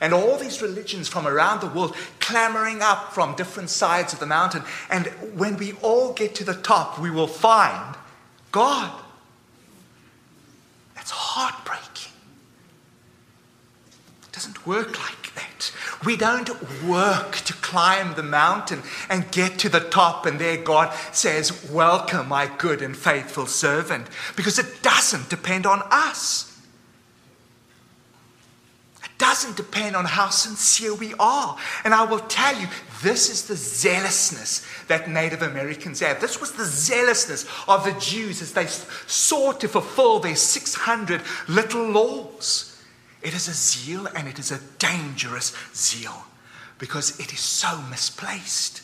and 0.00 0.14
all 0.14 0.36
these 0.38 0.62
religions 0.62 1.08
from 1.08 1.26
around 1.26 1.60
the 1.60 1.66
world 1.66 1.94
clamoring 2.18 2.80
up 2.80 3.12
from 3.12 3.34
different 3.36 3.68
sides 3.68 4.12
of 4.12 4.20
the 4.20 4.26
mountain. 4.26 4.62
And 4.88 5.06
when 5.34 5.56
we 5.58 5.74
all 5.82 6.12
get 6.12 6.34
to 6.36 6.44
the 6.44 6.54
top, 6.54 6.98
we 6.98 7.10
will 7.10 7.26
find 7.26 7.96
God. 8.50 8.90
That's 10.94 11.10
heartbreaking. 11.10 11.89
Doesn't 14.40 14.66
work 14.66 14.98
like 14.98 15.34
that. 15.34 15.70
We 16.02 16.16
don't 16.16 16.48
work 16.82 17.36
to 17.36 17.52
climb 17.52 18.14
the 18.14 18.22
mountain 18.22 18.82
and 19.10 19.30
get 19.30 19.58
to 19.58 19.68
the 19.68 19.80
top, 19.80 20.24
and 20.24 20.38
there 20.38 20.56
God 20.56 20.94
says, 21.12 21.68
Welcome, 21.70 22.28
my 22.28 22.50
good 22.56 22.80
and 22.80 22.96
faithful 22.96 23.44
servant, 23.44 24.06
because 24.36 24.58
it 24.58 24.80
doesn't 24.80 25.28
depend 25.28 25.66
on 25.66 25.82
us 25.90 26.58
It 29.04 29.10
doesn't 29.18 29.58
depend 29.58 29.94
on 29.94 30.06
how 30.06 30.30
sincere 30.30 30.94
we 30.94 31.12
are. 31.20 31.58
And 31.84 31.92
I 31.92 32.04
will 32.04 32.20
tell 32.20 32.58
you, 32.58 32.66
this 33.02 33.28
is 33.28 33.46
the 33.46 33.56
zealousness 33.56 34.66
that 34.88 35.10
Native 35.10 35.42
Americans 35.42 36.00
have. 36.00 36.18
This 36.18 36.40
was 36.40 36.52
the 36.52 36.64
zealousness 36.64 37.44
of 37.68 37.84
the 37.84 37.92
Jews 38.00 38.40
as 38.40 38.54
they 38.54 38.68
sought 39.06 39.60
to 39.60 39.68
fulfill 39.68 40.18
their 40.18 40.34
600 40.34 41.20
little 41.46 41.90
laws. 41.90 42.69
It 43.22 43.34
is 43.34 43.48
a 43.48 43.52
zeal 43.52 44.06
and 44.06 44.26
it 44.26 44.38
is 44.38 44.50
a 44.50 44.60
dangerous 44.78 45.54
zeal 45.74 46.24
because 46.78 47.18
it 47.20 47.32
is 47.32 47.40
so 47.40 47.80
misplaced. 47.82 48.82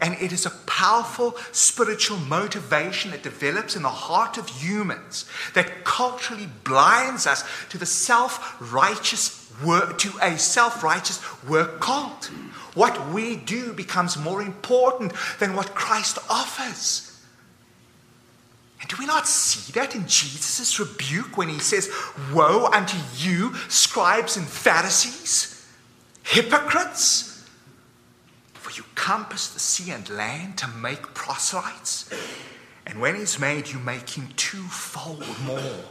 And 0.00 0.14
it 0.20 0.32
is 0.32 0.44
a 0.44 0.50
powerful 0.50 1.36
spiritual 1.52 2.18
motivation 2.18 3.12
that 3.12 3.22
develops 3.22 3.76
in 3.76 3.82
the 3.82 3.88
heart 3.88 4.36
of 4.36 4.48
humans 4.48 5.24
that 5.54 5.84
culturally 5.84 6.48
blinds 6.64 7.26
us 7.26 7.44
to 7.70 7.78
the 7.78 7.86
self 7.86 8.56
righteous 8.72 9.50
work, 9.64 9.98
to 9.98 10.10
a 10.20 10.36
self 10.36 10.82
righteous 10.82 11.20
work 11.44 11.80
cult. 11.80 12.30
What 12.74 13.10
we 13.10 13.36
do 13.36 13.72
becomes 13.72 14.18
more 14.18 14.42
important 14.42 15.12
than 15.38 15.54
what 15.54 15.74
Christ 15.74 16.18
offers. 16.28 17.13
And 18.84 18.90
do 18.90 18.96
we 18.98 19.06
not 19.06 19.26
see 19.26 19.72
that 19.72 19.94
in 19.94 20.06
Jesus' 20.06 20.78
rebuke 20.78 21.38
when 21.38 21.48
he 21.48 21.58
says, 21.58 21.90
Woe 22.34 22.66
unto 22.66 22.98
you, 23.16 23.54
scribes 23.70 24.36
and 24.36 24.46
Pharisees, 24.46 25.66
hypocrites! 26.22 27.48
For 28.52 28.70
you 28.72 28.84
compass 28.94 29.48
the 29.48 29.58
sea 29.58 29.90
and 29.90 30.06
land 30.10 30.58
to 30.58 30.68
make 30.68 31.14
proselytes, 31.14 32.10
and 32.84 33.00
when 33.00 33.14
he's 33.14 33.40
made, 33.40 33.68
you 33.68 33.78
make 33.78 34.10
him 34.10 34.28
twofold 34.36 35.24
more 35.46 35.84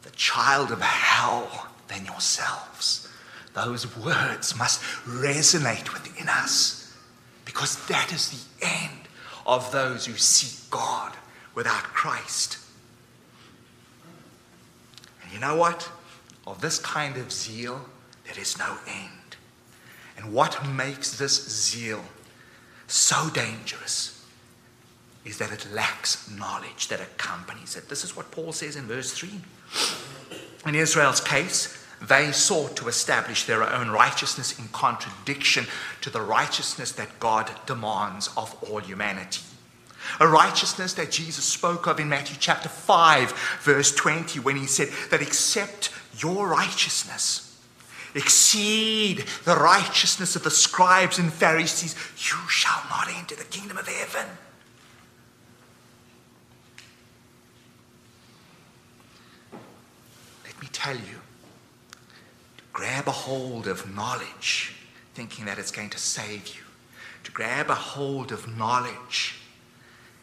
the 0.00 0.10
child 0.12 0.72
of 0.72 0.80
hell 0.80 1.68
than 1.88 2.06
yourselves. 2.06 3.06
Those 3.52 3.94
words 3.98 4.56
must 4.56 4.80
resonate 5.04 5.92
within 5.92 6.30
us 6.30 6.96
because 7.44 7.86
that 7.88 8.14
is 8.14 8.30
the 8.30 8.66
end 8.66 9.07
of 9.48 9.72
those 9.72 10.04
who 10.04 10.12
seek 10.12 10.70
God 10.70 11.14
without 11.54 11.82
Christ. 11.82 12.58
And 15.24 15.32
you 15.32 15.40
know 15.40 15.56
what? 15.56 15.90
Of 16.46 16.60
this 16.60 16.78
kind 16.78 17.16
of 17.16 17.32
zeal, 17.32 17.80
there 18.26 18.38
is 18.38 18.58
no 18.58 18.76
end. 18.86 19.36
And 20.18 20.34
what 20.34 20.68
makes 20.68 21.18
this 21.18 21.48
zeal 21.48 22.04
so 22.86 23.30
dangerous 23.30 24.24
is 25.24 25.38
that 25.38 25.50
it 25.50 25.66
lacks 25.72 26.30
knowledge 26.30 26.88
that 26.88 27.00
accompanies 27.00 27.74
it. 27.74 27.88
This 27.88 28.04
is 28.04 28.14
what 28.14 28.30
Paul 28.30 28.52
says 28.52 28.76
in 28.76 28.84
verse 28.84 29.12
3. 29.12 29.30
In 30.66 30.74
Israel's 30.74 31.20
case, 31.20 31.77
they 32.00 32.32
sought 32.32 32.76
to 32.76 32.88
establish 32.88 33.44
their 33.44 33.62
own 33.62 33.90
righteousness 33.90 34.58
in 34.58 34.68
contradiction 34.68 35.66
to 36.00 36.10
the 36.10 36.20
righteousness 36.20 36.92
that 36.92 37.18
God 37.18 37.50
demands 37.66 38.30
of 38.36 38.56
all 38.64 38.80
humanity. 38.80 39.42
A 40.20 40.28
righteousness 40.28 40.94
that 40.94 41.10
Jesus 41.10 41.44
spoke 41.44 41.86
of 41.86 42.00
in 42.00 42.08
Matthew 42.08 42.36
chapter 42.38 42.68
5, 42.68 43.32
verse 43.62 43.94
20, 43.94 44.40
when 44.40 44.56
he 44.56 44.66
said 44.66 44.88
that 45.10 45.22
except 45.22 45.90
your 46.18 46.48
righteousness 46.48 47.44
exceed 48.14 49.24
the 49.44 49.54
righteousness 49.56 50.34
of 50.36 50.42
the 50.42 50.50
scribes 50.50 51.18
and 51.18 51.32
Pharisees, 51.32 51.94
you 52.16 52.48
shall 52.48 52.82
not 52.88 53.08
enter 53.08 53.36
the 53.36 53.44
kingdom 53.44 53.76
of 53.76 53.86
heaven. 53.86 54.26
Let 60.44 60.60
me 60.60 60.68
tell 60.72 60.96
you, 60.96 61.20
grab 62.78 63.08
a 63.08 63.10
hold 63.10 63.66
of 63.66 63.92
knowledge, 63.92 64.72
thinking 65.12 65.46
that 65.46 65.58
it's 65.58 65.72
going 65.72 65.90
to 65.90 65.98
save 65.98 66.46
you, 66.46 66.62
to 67.24 67.32
grab 67.32 67.68
a 67.70 67.74
hold 67.74 68.30
of 68.30 68.56
knowledge 68.56 69.34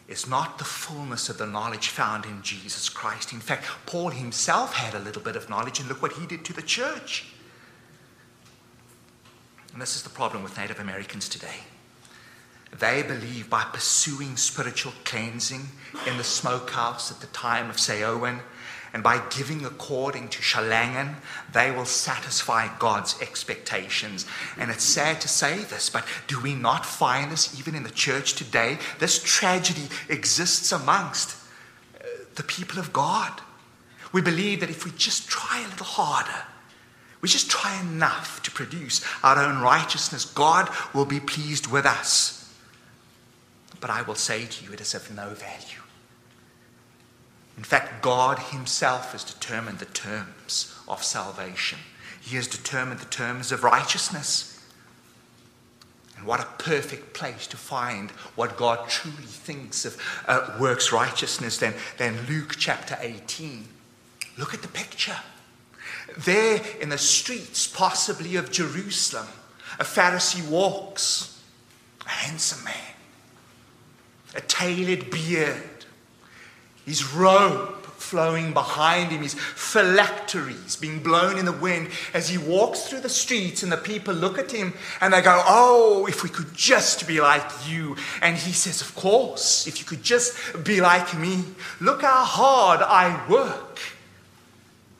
is 0.08 0.26
not 0.26 0.56
the 0.56 0.64
fullness 0.64 1.28
of 1.28 1.36
the 1.36 1.44
knowledge 1.46 1.88
found 1.88 2.24
in 2.24 2.40
Jesus 2.40 2.88
Christ. 2.88 3.34
In 3.34 3.40
fact, 3.40 3.66
Paul 3.84 4.08
himself 4.08 4.72
had 4.72 4.94
a 4.94 5.04
little 5.04 5.20
bit 5.20 5.36
of 5.36 5.50
knowledge, 5.50 5.80
and 5.80 5.88
look 5.90 6.00
what 6.00 6.14
he 6.14 6.24
did 6.24 6.46
to 6.46 6.54
the 6.54 6.62
church. 6.62 7.26
And 9.74 9.82
this 9.82 9.94
is 9.94 10.02
the 10.02 10.08
problem 10.08 10.42
with 10.42 10.56
Native 10.56 10.80
Americans 10.80 11.28
today. 11.28 11.60
They 12.78 13.02
believe 13.02 13.50
by 13.50 13.64
pursuing 13.64 14.38
spiritual 14.38 14.94
cleansing 15.04 15.68
in 16.06 16.16
the 16.16 16.24
smokehouse 16.24 17.10
at 17.10 17.20
the 17.20 17.26
time 17.26 17.68
of 17.68 17.78
Samhain 17.78 18.40
and 18.96 19.02
by 19.02 19.20
giving 19.28 19.62
according 19.66 20.30
to 20.30 20.40
Shalangan, 20.40 21.16
they 21.52 21.70
will 21.70 21.84
satisfy 21.84 22.74
God's 22.78 23.20
expectations. 23.20 24.24
And 24.56 24.70
it's 24.70 24.84
sad 24.84 25.20
to 25.20 25.28
say 25.28 25.58
this, 25.58 25.90
but 25.90 26.06
do 26.28 26.40
we 26.40 26.54
not 26.54 26.86
find 26.86 27.30
this 27.30 27.60
even 27.60 27.74
in 27.74 27.82
the 27.82 27.90
church 27.90 28.36
today? 28.36 28.78
This 28.98 29.22
tragedy 29.22 29.88
exists 30.08 30.72
amongst 30.72 31.36
uh, 32.00 32.06
the 32.36 32.42
people 32.42 32.78
of 32.78 32.94
God. 32.94 33.42
We 34.14 34.22
believe 34.22 34.60
that 34.60 34.70
if 34.70 34.86
we 34.86 34.92
just 34.92 35.28
try 35.28 35.60
a 35.60 35.68
little 35.68 35.84
harder, 35.84 36.44
we 37.20 37.28
just 37.28 37.50
try 37.50 37.78
enough 37.82 38.42
to 38.44 38.50
produce 38.50 39.04
our 39.22 39.38
own 39.38 39.60
righteousness, 39.60 40.24
God 40.24 40.70
will 40.94 41.04
be 41.04 41.20
pleased 41.20 41.66
with 41.66 41.84
us. 41.84 42.50
But 43.78 43.90
I 43.90 44.00
will 44.00 44.14
say 44.14 44.46
to 44.46 44.64
you, 44.64 44.72
it 44.72 44.80
is 44.80 44.94
of 44.94 45.14
no 45.14 45.28
value. 45.34 45.82
In 47.56 47.64
fact, 47.64 48.02
God 48.02 48.38
Himself 48.38 49.12
has 49.12 49.24
determined 49.24 49.78
the 49.78 49.86
terms 49.86 50.74
of 50.86 51.02
salvation, 51.02 51.78
He 52.20 52.36
has 52.36 52.46
determined 52.46 53.00
the 53.00 53.06
terms 53.06 53.52
of 53.52 53.64
righteousness. 53.64 54.52
And 56.16 56.26
what 56.26 56.40
a 56.40 56.46
perfect 56.58 57.12
place 57.12 57.46
to 57.48 57.58
find 57.58 58.10
what 58.36 58.56
God 58.56 58.88
truly 58.88 59.16
thinks 59.18 59.84
of 59.84 60.00
uh, 60.26 60.56
works 60.58 60.90
righteousness 60.90 61.58
than, 61.58 61.74
than 61.98 62.26
Luke 62.26 62.54
chapter 62.58 62.96
18. 62.98 63.68
Look 64.38 64.54
at 64.54 64.62
the 64.62 64.68
picture. 64.68 65.18
There 66.16 66.62
in 66.80 66.88
the 66.88 66.96
streets, 66.96 67.66
possibly 67.66 68.36
of 68.36 68.50
Jerusalem, 68.50 69.26
a 69.78 69.84
Pharisee 69.84 70.46
walks, 70.48 71.42
a 72.04 72.08
handsome 72.08 72.64
man, 72.64 72.94
a 74.34 74.40
tailored 74.40 75.10
beard, 75.10 75.75
his 76.86 77.12
robe 77.12 77.76
flowing 77.84 78.52
behind 78.52 79.10
him, 79.10 79.22
his 79.22 79.34
phylacteries 79.34 80.76
being 80.76 81.02
blown 81.02 81.38
in 81.38 81.44
the 81.44 81.52
wind 81.52 81.88
as 82.14 82.28
he 82.28 82.38
walks 82.38 82.84
through 82.84 83.00
the 83.00 83.08
streets, 83.08 83.62
and 83.62 83.72
the 83.72 83.76
people 83.76 84.14
look 84.14 84.38
at 84.38 84.52
him 84.52 84.72
and 85.00 85.12
they 85.12 85.20
go, 85.20 85.42
Oh, 85.46 86.06
if 86.06 86.22
we 86.22 86.28
could 86.28 86.54
just 86.54 87.08
be 87.08 87.20
like 87.20 87.44
you. 87.68 87.96
And 88.22 88.36
he 88.36 88.52
says, 88.52 88.80
Of 88.80 88.94
course, 88.94 89.66
if 89.66 89.80
you 89.80 89.84
could 89.84 90.02
just 90.02 90.64
be 90.64 90.80
like 90.80 91.18
me. 91.18 91.44
Look 91.80 92.02
how 92.02 92.24
hard 92.24 92.80
I 92.80 93.28
work. 93.28 93.80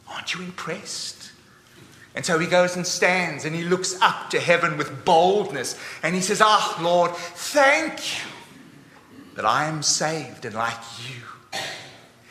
Aren't 0.08 0.34
you 0.34 0.42
impressed? 0.42 1.30
And 2.16 2.24
so 2.24 2.38
he 2.38 2.46
goes 2.46 2.76
and 2.76 2.86
stands 2.86 3.44
and 3.44 3.54
he 3.54 3.62
looks 3.62 4.00
up 4.00 4.30
to 4.30 4.40
heaven 4.40 4.78
with 4.78 5.04
boldness 5.04 5.78
and 6.02 6.14
he 6.14 6.22
says, 6.22 6.40
Ah, 6.42 6.78
Lord, 6.82 7.14
thank 7.14 8.18
you 8.18 8.30
that 9.34 9.44
I 9.44 9.66
am 9.66 9.82
saved 9.82 10.46
and 10.46 10.54
like 10.54 10.80
you. 11.06 11.25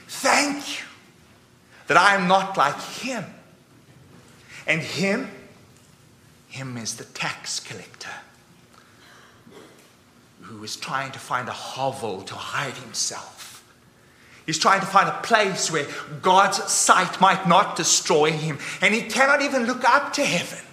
Thank 0.07 0.79
you 0.79 0.85
that 1.87 1.97
I 1.97 2.15
am 2.15 2.27
not 2.27 2.57
like 2.57 2.79
him. 2.81 3.23
And 4.67 4.81
him, 4.81 5.29
him 6.49 6.77
is 6.77 6.95
the 6.95 7.03
tax 7.03 7.59
collector 7.59 8.09
who 10.41 10.63
is 10.63 10.75
trying 10.75 11.11
to 11.11 11.19
find 11.19 11.47
a 11.47 11.53
hovel 11.53 12.21
to 12.23 12.35
hide 12.35 12.73
himself. 12.73 13.63
He's 14.45 14.59
trying 14.59 14.79
to 14.79 14.85
find 14.85 15.09
a 15.09 15.19
place 15.21 15.71
where 15.71 15.87
God's 16.21 16.63
sight 16.71 17.19
might 17.19 17.47
not 17.47 17.75
destroy 17.75 18.31
him, 18.31 18.59
and 18.81 18.93
he 18.93 19.01
cannot 19.01 19.41
even 19.41 19.65
look 19.65 19.83
up 19.83 20.13
to 20.13 20.23
heaven. 20.23 20.63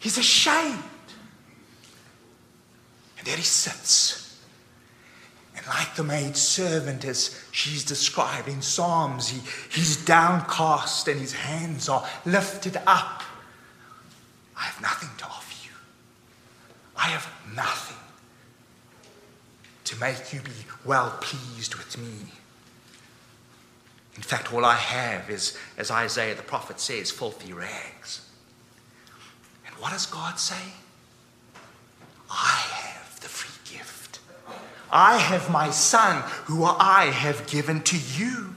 He's 0.00 0.18
ashamed. 0.18 0.82
And 3.18 3.26
there 3.26 3.36
he 3.36 3.42
sits 3.42 4.29
and 5.60 5.68
like 5.68 5.94
the 5.94 6.04
maid 6.04 6.38
servant, 6.38 7.04
as 7.04 7.38
she's 7.52 7.84
described 7.84 8.48
in 8.48 8.62
Psalms, 8.62 9.28
he, 9.28 9.40
he's 9.70 10.02
downcast 10.06 11.06
and 11.06 11.20
his 11.20 11.34
hands 11.34 11.86
are 11.90 12.06
lifted 12.24 12.78
up. 12.86 13.22
I 14.56 14.62
have 14.62 14.80
nothing 14.80 15.10
to 15.18 15.24
offer 15.26 15.66
you. 15.66 15.74
I 16.96 17.08
have 17.08 17.30
nothing 17.54 17.96
to 19.84 20.00
make 20.00 20.32
you 20.32 20.40
be 20.40 20.50
well 20.86 21.14
pleased 21.20 21.74
with 21.74 21.98
me. 21.98 22.32
In 24.16 24.22
fact, 24.22 24.54
all 24.54 24.64
I 24.64 24.76
have 24.76 25.28
is, 25.28 25.58
as 25.76 25.90
Isaiah 25.90 26.34
the 26.34 26.42
prophet 26.42 26.80
says, 26.80 27.10
filthy 27.10 27.52
rags. 27.52 28.26
And 29.66 29.74
what 29.76 29.92
does 29.92 30.06
God 30.06 30.38
say? 30.38 30.72
I 32.30 32.62
have. 32.72 32.89
I 34.92 35.18
have 35.18 35.50
my 35.50 35.70
son, 35.70 36.22
who 36.46 36.64
I 36.64 37.06
have 37.06 37.46
given 37.46 37.82
to 37.82 37.96
you. 37.96 38.54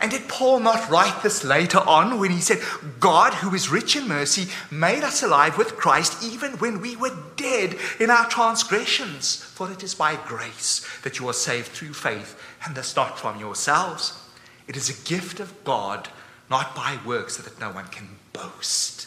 And 0.00 0.10
did 0.10 0.28
Paul 0.28 0.58
not 0.58 0.90
write 0.90 1.22
this 1.22 1.44
later 1.44 1.78
on 1.78 2.18
when 2.18 2.32
he 2.32 2.40
said, 2.40 2.60
God, 2.98 3.34
who 3.34 3.54
is 3.54 3.70
rich 3.70 3.94
in 3.94 4.08
mercy, 4.08 4.48
made 4.68 5.04
us 5.04 5.22
alive 5.22 5.56
with 5.56 5.76
Christ 5.76 6.24
even 6.24 6.52
when 6.58 6.80
we 6.80 6.96
were 6.96 7.16
dead 7.36 7.76
in 8.00 8.10
our 8.10 8.28
transgressions? 8.28 9.36
For 9.36 9.70
it 9.70 9.84
is 9.84 9.94
by 9.94 10.16
grace 10.26 10.84
that 11.04 11.20
you 11.20 11.28
are 11.28 11.32
saved 11.32 11.68
through 11.68 11.92
faith, 11.92 12.36
and 12.66 12.74
this 12.74 12.96
not 12.96 13.16
from 13.16 13.38
yourselves. 13.38 14.20
It 14.66 14.76
is 14.76 14.90
a 14.90 15.08
gift 15.08 15.38
of 15.38 15.62
God, 15.62 16.08
not 16.50 16.74
by 16.74 16.98
works, 17.06 17.36
so 17.36 17.44
that 17.44 17.60
no 17.60 17.70
one 17.70 17.86
can 17.86 18.08
boast. 18.32 19.06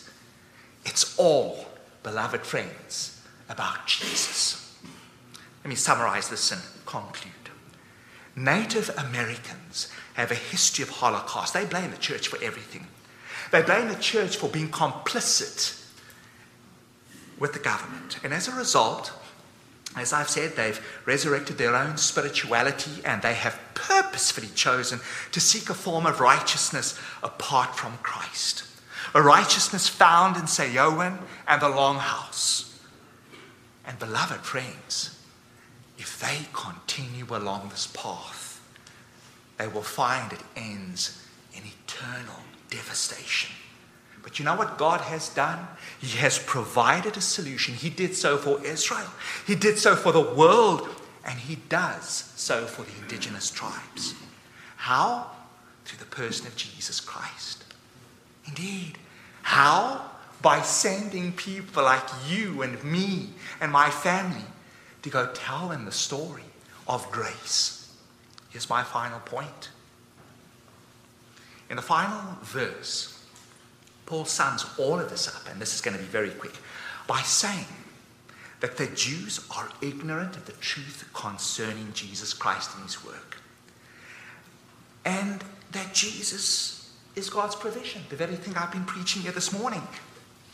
It's 0.85 1.17
all, 1.17 1.67
beloved 2.03 2.45
friends, 2.45 3.21
about 3.49 3.85
Jesus. 3.85 4.64
Let 5.65 5.69
me 5.69 5.75
summarize 5.77 6.29
this 6.29 6.51
and 6.51 6.61
conclude. 6.85 7.33
Native 8.35 8.91
Americans 8.99 9.91
have 10.13 10.29
a 10.29 10.35
history 10.35 10.83
of 10.83 10.89
Holocaust. 10.89 11.55
They 11.55 11.65
blame 11.65 11.89
the 11.89 11.97
church 11.97 12.27
for 12.27 12.37
everything. 12.39 12.85
They 13.51 13.63
blame 13.63 13.87
the 13.87 13.95
church 13.95 14.37
for 14.37 14.47
being 14.47 14.69
complicit 14.69 15.83
with 17.39 17.53
the 17.53 17.59
government. 17.59 18.19
And 18.23 18.31
as 18.31 18.47
a 18.47 18.51
result, 18.51 19.11
as 19.95 20.13
I've 20.13 20.29
said, 20.29 20.55
they've 20.55 20.79
resurrected 21.07 21.57
their 21.57 21.75
own 21.75 21.97
spirituality 21.97 23.01
and 23.03 23.23
they 23.23 23.33
have 23.33 23.59
purposefully 23.73 24.49
chosen 24.53 24.99
to 25.31 25.39
seek 25.39 25.71
a 25.71 25.73
form 25.73 26.05
of 26.05 26.19
righteousness 26.19 26.99
apart 27.23 27.75
from 27.75 27.97
Christ. 28.03 28.65
A 29.15 29.21
righteousness 29.23 29.89
found 29.89 30.37
in 30.37 30.45
Samhain 30.45 31.17
and 31.47 31.59
the 31.59 31.69
Longhouse. 31.69 32.71
And 33.83 33.97
beloved 33.97 34.41
friends, 34.41 35.14
if 35.97 36.19
they 36.19 36.47
continue 36.53 37.25
along 37.29 37.69
this 37.69 37.87
path, 37.87 38.61
they 39.57 39.67
will 39.67 39.81
find 39.81 40.33
it 40.33 40.39
ends 40.55 41.25
in 41.53 41.63
eternal 41.65 42.39
devastation. 42.69 43.55
But 44.21 44.39
you 44.39 44.45
know 44.45 44.55
what 44.55 44.77
God 44.77 45.01
has 45.01 45.29
done? 45.29 45.67
He 45.99 46.17
has 46.17 46.39
provided 46.39 47.15
a 47.15 47.21
solution. 47.21 47.75
He 47.75 47.89
did 47.89 48.15
so 48.15 48.37
for 48.37 48.63
Israel, 48.65 49.07
He 49.45 49.55
did 49.55 49.77
so 49.77 49.95
for 49.95 50.11
the 50.11 50.21
world, 50.21 50.89
and 51.25 51.39
He 51.39 51.55
does 51.69 52.31
so 52.35 52.65
for 52.65 52.81
the 52.81 52.97
indigenous 53.03 53.49
tribes. 53.51 54.15
How? 54.77 55.31
Through 55.85 55.99
the 55.99 56.05
person 56.05 56.47
of 56.47 56.55
Jesus 56.55 56.99
Christ. 56.99 57.63
Indeed. 58.47 58.97
How? 59.43 60.09
By 60.41 60.61
sending 60.61 61.31
people 61.31 61.83
like 61.83 62.03
you 62.27 62.61
and 62.63 62.83
me 62.83 63.29
and 63.61 63.71
my 63.71 63.89
family 63.89 64.43
to 65.05 65.11
go 65.11 65.29
tell 65.35 65.67
them 65.67 65.85
the 65.85 65.91
story 65.91 66.41
of 66.87 67.11
grace. 67.11 67.93
Here's 68.49 68.67
my 68.71 68.81
final 68.81 69.19
point. 69.19 69.69
In 71.69 71.75
the 71.75 71.83
final 71.83 72.39
verse, 72.41 73.23
Paul 74.07 74.25
sums 74.25 74.65
all 74.79 74.99
of 74.99 75.11
this 75.11 75.27
up, 75.27 75.47
and 75.47 75.61
this 75.61 75.75
is 75.75 75.81
going 75.81 75.95
to 75.95 76.01
be 76.01 76.09
very 76.09 76.31
quick, 76.31 76.55
by 77.05 77.21
saying 77.21 77.67
that 78.61 78.77
the 78.77 78.87
Jews 78.87 79.45
are 79.55 79.69
ignorant 79.79 80.37
of 80.37 80.47
the 80.47 80.53
truth 80.53 81.07
concerning 81.13 81.93
Jesus 81.93 82.33
Christ 82.33 82.71
and 82.73 82.83
his 82.83 83.05
work. 83.05 83.37
And 85.05 85.43
that 85.71 85.93
Jesus 85.93 86.91
is 87.15 87.29
God's 87.29 87.55
provision, 87.55 88.01
the 88.09 88.15
very 88.15 88.37
thing 88.37 88.57
I've 88.57 88.71
been 88.71 88.85
preaching 88.85 89.21
here 89.21 89.31
this 89.31 89.53
morning. 89.53 89.83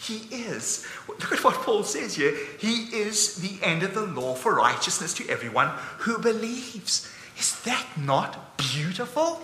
He 0.02 0.28
is. 0.36 0.86
Look 1.08 1.32
at 1.32 1.44
what 1.44 1.56
Paul 1.56 1.84
says 1.84 2.16
here. 2.16 2.36
He 2.58 2.86
is 2.86 3.36
the 3.36 3.64
end 3.64 3.84
of 3.84 3.94
the 3.94 4.02
law 4.02 4.34
for 4.34 4.56
righteousness 4.56 5.14
to 5.16 5.30
everyone 5.30 5.70
who 6.00 6.18
believes. 6.18 7.08
Is 7.38 7.62
that 7.62 7.86
not 7.96 8.58
beautiful? 8.58 9.40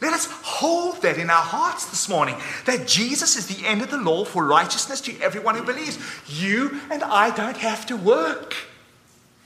Let 0.00 0.14
us 0.14 0.26
hold 0.30 1.02
that 1.02 1.18
in 1.18 1.28
our 1.28 1.42
hearts 1.42 1.84
this 1.90 2.08
morning 2.08 2.36
that 2.64 2.88
Jesus 2.88 3.36
is 3.36 3.48
the 3.48 3.66
end 3.66 3.82
of 3.82 3.90
the 3.90 3.98
law 3.98 4.24
for 4.24 4.46
righteousness 4.46 5.02
to 5.02 5.20
everyone 5.20 5.56
who 5.56 5.62
believes. 5.62 5.98
You 6.26 6.80
and 6.90 7.02
I 7.02 7.28
don't 7.36 7.58
have 7.58 7.84
to 7.86 7.96
work. 7.96 8.54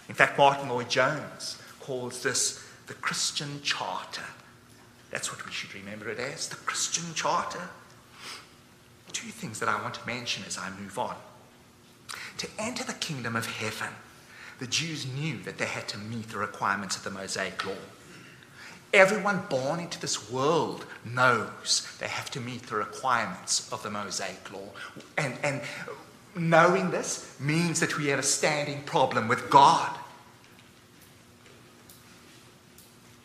In 0.09 0.15
fact, 0.15 0.39
Martyn 0.39 0.69
Lloyd-Jones 0.69 1.59
calls 1.81 2.23
this 2.23 2.65
the 2.87 2.95
Christian 2.95 3.62
charter. 3.62 4.23
That's 5.11 5.33
what 5.33 5.45
we 5.45 5.51
should 5.51 5.75
remember 5.75 6.09
it 6.09 6.21
as 6.21 6.49
the 6.49 6.57
Christian 6.57 7.15
charter. 7.15 7.69
Two 9.15 9.29
things 9.29 9.61
that 9.61 9.69
I 9.71 9.81
want 9.81 9.95
to 9.95 10.07
mention 10.07 10.45
as 10.47 10.59
I 10.59 10.69
move 10.79 10.99
on. 10.99 11.17
To 12.39 12.49
enter 12.59 12.85
the 12.85 12.93
kingdom 12.95 13.37
of 13.37 13.47
heaven, 13.47 13.95
the 14.59 14.67
Jews 14.67 15.07
knew 15.07 15.39
that 15.45 15.57
they 15.57 15.67
had 15.67 15.89
to 15.89 15.99
meet 15.99 16.29
the 16.29 16.39
requirements 16.39 16.97
of 16.97 17.05
the 17.05 17.11
Mosaic 17.11 17.65
law. 17.65 17.73
Everyone 18.93 19.43
born 19.49 19.81
into 19.81 20.01
this 20.01 20.31
world 20.31 20.85
knows 21.05 21.89
they 22.01 22.09
have 22.09 22.31
to 22.33 22.41
meet 22.41 22.65
the 22.65 22.77
requirements 22.77 23.73
of 23.73 23.83
the 23.83 23.91
Mosaic 23.91 24.53
law. 24.53 24.69
And, 25.17 25.37
and 25.43 25.62
knowing 26.37 26.91
this 26.91 27.37
means 27.41 27.81
that 27.81 27.97
we 27.97 28.09
have 28.09 28.19
a 28.19 28.25
standing 28.25 28.83
problem 28.83 29.29
with 29.29 29.49
God. 29.49 29.97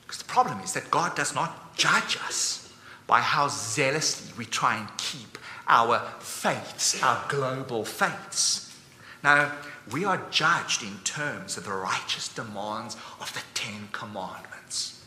Because 0.01 0.19
the 0.19 0.25
problem 0.25 0.59
is 0.61 0.73
that 0.73 0.91
God 0.91 1.15
does 1.15 1.33
not 1.33 1.75
judge 1.75 2.17
us 2.27 2.71
by 3.07 3.21
how 3.21 3.47
zealously 3.47 4.31
we 4.37 4.45
try 4.45 4.77
and 4.77 4.87
keep 4.97 5.38
our 5.69 5.99
faiths, 6.19 7.01
our 7.01 7.23
global 7.29 7.85
faiths. 7.85 8.75
Now, 9.23 9.53
we 9.91 10.03
are 10.03 10.21
judged 10.31 10.83
in 10.83 10.97
terms 11.03 11.57
of 11.57 11.65
the 11.65 11.71
righteous 11.71 12.27
demands 12.27 12.97
of 13.21 13.31
the 13.33 13.41
Ten 13.53 13.87
Commandments. 13.91 15.05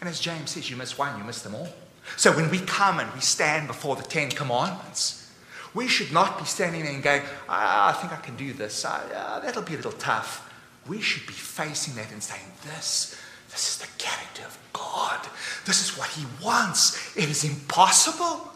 And 0.00 0.08
as 0.08 0.20
James 0.20 0.50
says, 0.50 0.68
you 0.68 0.76
miss 0.76 0.98
one, 0.98 1.16
you 1.18 1.24
miss 1.24 1.42
them 1.42 1.54
all. 1.54 1.68
So 2.16 2.32
when 2.32 2.50
we 2.50 2.58
come 2.60 3.00
and 3.00 3.12
we 3.14 3.20
stand 3.20 3.66
before 3.66 3.96
the 3.96 4.02
Ten 4.02 4.30
Commandments, 4.30 5.32
we 5.74 5.88
should 5.88 6.12
not 6.12 6.38
be 6.38 6.44
standing 6.44 6.84
there 6.84 6.92
and 6.92 7.02
going, 7.02 7.22
ah, 7.48 7.88
I 7.88 7.92
think 7.92 8.12
I 8.12 8.16
can 8.16 8.36
do 8.36 8.52
this. 8.52 8.84
Ah, 8.86 9.40
that'll 9.42 9.62
be 9.62 9.74
a 9.74 9.76
little 9.76 9.92
tough. 9.92 10.50
We 10.86 11.00
should 11.00 11.26
be 11.26 11.32
facing 11.32 11.94
that 11.94 12.12
and 12.12 12.22
saying, 12.22 12.44
This, 12.64 13.18
this 13.50 13.70
is 13.70 13.78
the 13.78 13.88
character 13.98 14.42
of 14.44 14.58
God. 14.72 15.26
This 15.64 15.82
is 15.82 15.96
what 15.98 16.08
He 16.10 16.26
wants. 16.44 17.16
It 17.16 17.28
is 17.30 17.42
impossible. 17.42 18.53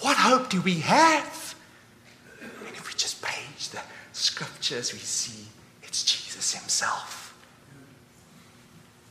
What 0.00 0.16
hope 0.16 0.50
do 0.50 0.60
we 0.60 0.80
have? 0.80 1.54
And 2.40 2.50
if 2.74 2.88
we 2.88 2.94
just 2.94 3.22
page 3.22 3.70
the 3.70 3.80
scriptures, 4.12 4.92
we 4.92 4.98
see 4.98 5.46
it's 5.82 6.04
Jesus 6.04 6.54
Himself. 6.54 7.22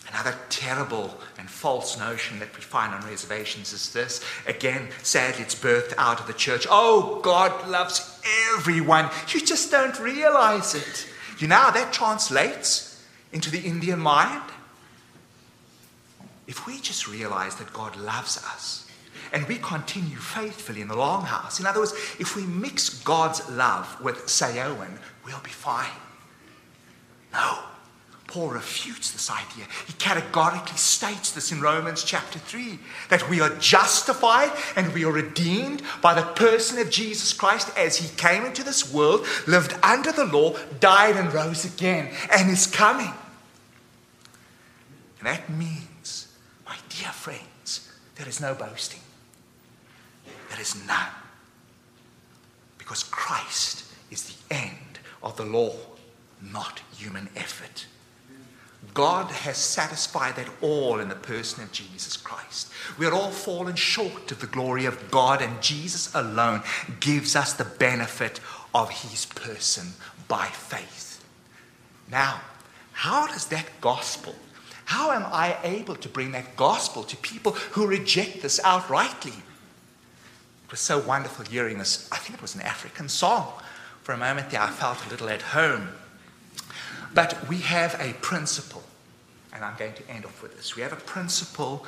Another 0.07 0.36
terrible 0.49 1.13
and 1.38 1.49
false 1.49 1.97
notion 1.97 2.39
that 2.39 2.55
we 2.55 2.61
find 2.61 2.93
on 2.93 3.05
reservations 3.09 3.73
is 3.73 3.91
this. 3.91 4.23
Again, 4.47 4.88
sadly, 5.01 5.43
it's 5.43 5.55
birthed 5.55 5.93
out 5.97 6.19
of 6.19 6.27
the 6.27 6.33
church. 6.33 6.67
Oh, 6.69 7.19
God 7.21 7.67
loves 7.67 8.21
everyone. 8.53 9.09
You 9.29 9.41
just 9.41 9.71
don't 9.71 9.99
realize 9.99 10.75
it. 10.75 11.07
You 11.39 11.47
know 11.47 11.55
how 11.55 11.71
that 11.71 11.91
translates 11.91 13.03
into 13.33 13.49
the 13.51 13.59
Indian 13.59 13.99
mind? 13.99 14.43
If 16.47 16.67
we 16.67 16.79
just 16.79 17.07
realize 17.07 17.55
that 17.55 17.73
God 17.73 17.97
loves 17.97 18.38
us 18.38 18.84
and 19.36 19.45
we 19.47 19.57
continue 19.57 20.15
faithfully 20.15 20.79
in 20.79 20.88
the 20.88 20.95
longhouse, 20.95 21.59
in 21.59 21.65
other 21.65 21.81
words, 21.81 21.91
if 22.19 22.38
we 22.38 22.43
mix 22.43 23.03
God's 23.03 23.47
love 23.51 24.01
with 24.01 24.25
Sayoan, 24.27 24.97
we'll 25.25 25.41
be 25.43 25.49
fine. 25.49 25.91
No. 27.33 27.59
Paul 28.27 28.49
refutes 28.49 29.11
this 29.11 29.29
idea. 29.29 29.65
He 29.88 29.93
categorically 29.93 30.77
states 30.77 31.31
this 31.31 31.51
in 31.51 31.59
Romans 31.59 32.03
chapter 32.03 32.39
3 32.39 32.79
that 33.09 33.29
we 33.29 33.41
are 33.41 33.49
justified 33.57 34.51
and 34.77 34.93
we 34.93 35.03
are 35.03 35.11
redeemed 35.11 35.83
by 36.01 36.13
the 36.13 36.23
person 36.23 36.79
of 36.79 36.89
Jesus 36.89 37.33
Christ 37.33 37.69
as 37.77 37.97
he 37.97 38.15
came 38.15 38.45
into 38.45 38.63
this 38.63 38.93
world, 38.93 39.27
lived 39.47 39.75
under 39.83 40.13
the 40.13 40.25
law, 40.25 40.55
died, 40.79 41.17
and 41.17 41.33
rose 41.33 41.65
again, 41.65 42.09
and 42.31 42.49
is 42.49 42.67
coming. 42.67 43.13
And 45.19 45.27
that 45.27 45.49
means, 45.49 46.29
my 46.65 46.77
dear 46.88 47.11
friends, 47.11 47.91
there 48.15 48.27
is 48.27 48.39
no 48.39 48.55
boasting, 48.55 49.01
there 50.55 50.61
is 50.61 50.87
none. 50.87 51.09
Because 52.77 53.03
Christ 53.03 53.83
is 54.09 54.23
the 54.23 54.55
end 54.55 54.99
of 55.21 55.35
the 55.35 55.43
law, 55.43 55.73
not 56.41 56.81
human 56.97 57.27
effort. 57.35 57.87
God 58.93 59.31
has 59.31 59.57
satisfied 59.57 60.37
that 60.37 60.47
all 60.61 61.01
in 61.01 61.09
the 61.09 61.15
person 61.15 61.61
of 61.63 61.73
Jesus 61.73 62.15
Christ. 62.15 62.71
We 62.97 63.05
are 63.05 63.13
all 63.13 63.31
fallen 63.31 63.75
short 63.75 64.31
of 64.31 64.39
the 64.39 64.47
glory 64.47 64.85
of 64.85 65.11
God, 65.11 65.41
and 65.41 65.61
Jesus 65.61 66.13
alone 66.15 66.61
gives 67.01 67.35
us 67.35 67.51
the 67.51 67.65
benefit 67.65 68.39
of 68.73 68.89
his 68.91 69.25
person 69.25 69.87
by 70.29 70.45
faith. 70.45 71.25
Now, 72.09 72.39
how 72.93 73.27
does 73.27 73.47
that 73.47 73.65
gospel, 73.81 74.35
how 74.85 75.11
am 75.11 75.25
I 75.25 75.57
able 75.63 75.95
to 75.95 76.07
bring 76.07 76.31
that 76.31 76.55
gospel 76.55 77.03
to 77.03 77.17
people 77.17 77.53
who 77.71 77.87
reject 77.87 78.41
this 78.41 78.61
outrightly? 78.61 79.33
It 80.66 80.72
was 80.72 80.80
so 80.80 80.99
wonderful 80.99 81.45
hearing 81.45 81.78
this. 81.78 82.09
I 82.11 82.18
think 82.18 82.36
it 82.36 82.41
was 82.41 82.55
an 82.55 82.61
African 82.61 83.07
song. 83.07 83.53
For 84.03 84.13
a 84.13 84.18
moment 84.18 84.49
there, 84.49 84.61
I 84.61 84.70
felt 84.70 85.05
a 85.05 85.09
little 85.09 85.30
at 85.30 85.41
home. 85.41 85.89
But 87.13 87.47
we 87.47 87.59
have 87.59 87.95
a 87.99 88.13
principle, 88.13 88.84
and 89.53 89.63
I'm 89.63 89.78
going 89.78 89.93
to 89.93 90.09
end 90.09 90.26
off 90.26 90.41
with 90.41 90.57
this. 90.57 90.76
We 90.76 90.82
have 90.82 90.93
a 90.93 90.97
principle 90.97 91.86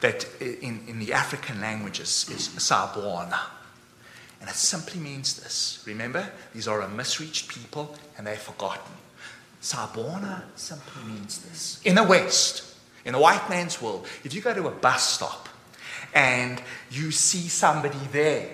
that 0.00 0.26
in, 0.40 0.82
in 0.86 0.98
the 0.98 1.12
African 1.12 1.60
languages 1.60 2.28
is 2.30 2.48
sawubona. 2.48 3.38
And 4.40 4.50
it 4.50 4.56
simply 4.56 5.00
means 5.00 5.40
this. 5.42 5.82
Remember, 5.86 6.30
these 6.52 6.68
are 6.68 6.82
a 6.82 6.88
misreached 6.88 7.48
people 7.48 7.96
and 8.18 8.26
they're 8.26 8.36
forgotten. 8.36 8.92
Sawubona 9.62 10.42
simply 10.56 11.04
means 11.04 11.38
this. 11.38 11.80
In 11.84 11.94
the 11.94 12.02
West, 12.02 12.74
in 13.06 13.14
the 13.14 13.18
white 13.18 13.48
man's 13.48 13.80
world, 13.80 14.06
if 14.24 14.34
you 14.34 14.42
go 14.42 14.52
to 14.52 14.68
a 14.68 14.70
bus 14.70 15.08
stop 15.08 15.48
and 16.14 16.62
you 16.90 17.10
see 17.10 17.48
somebody 17.48 17.98
there, 18.12 18.48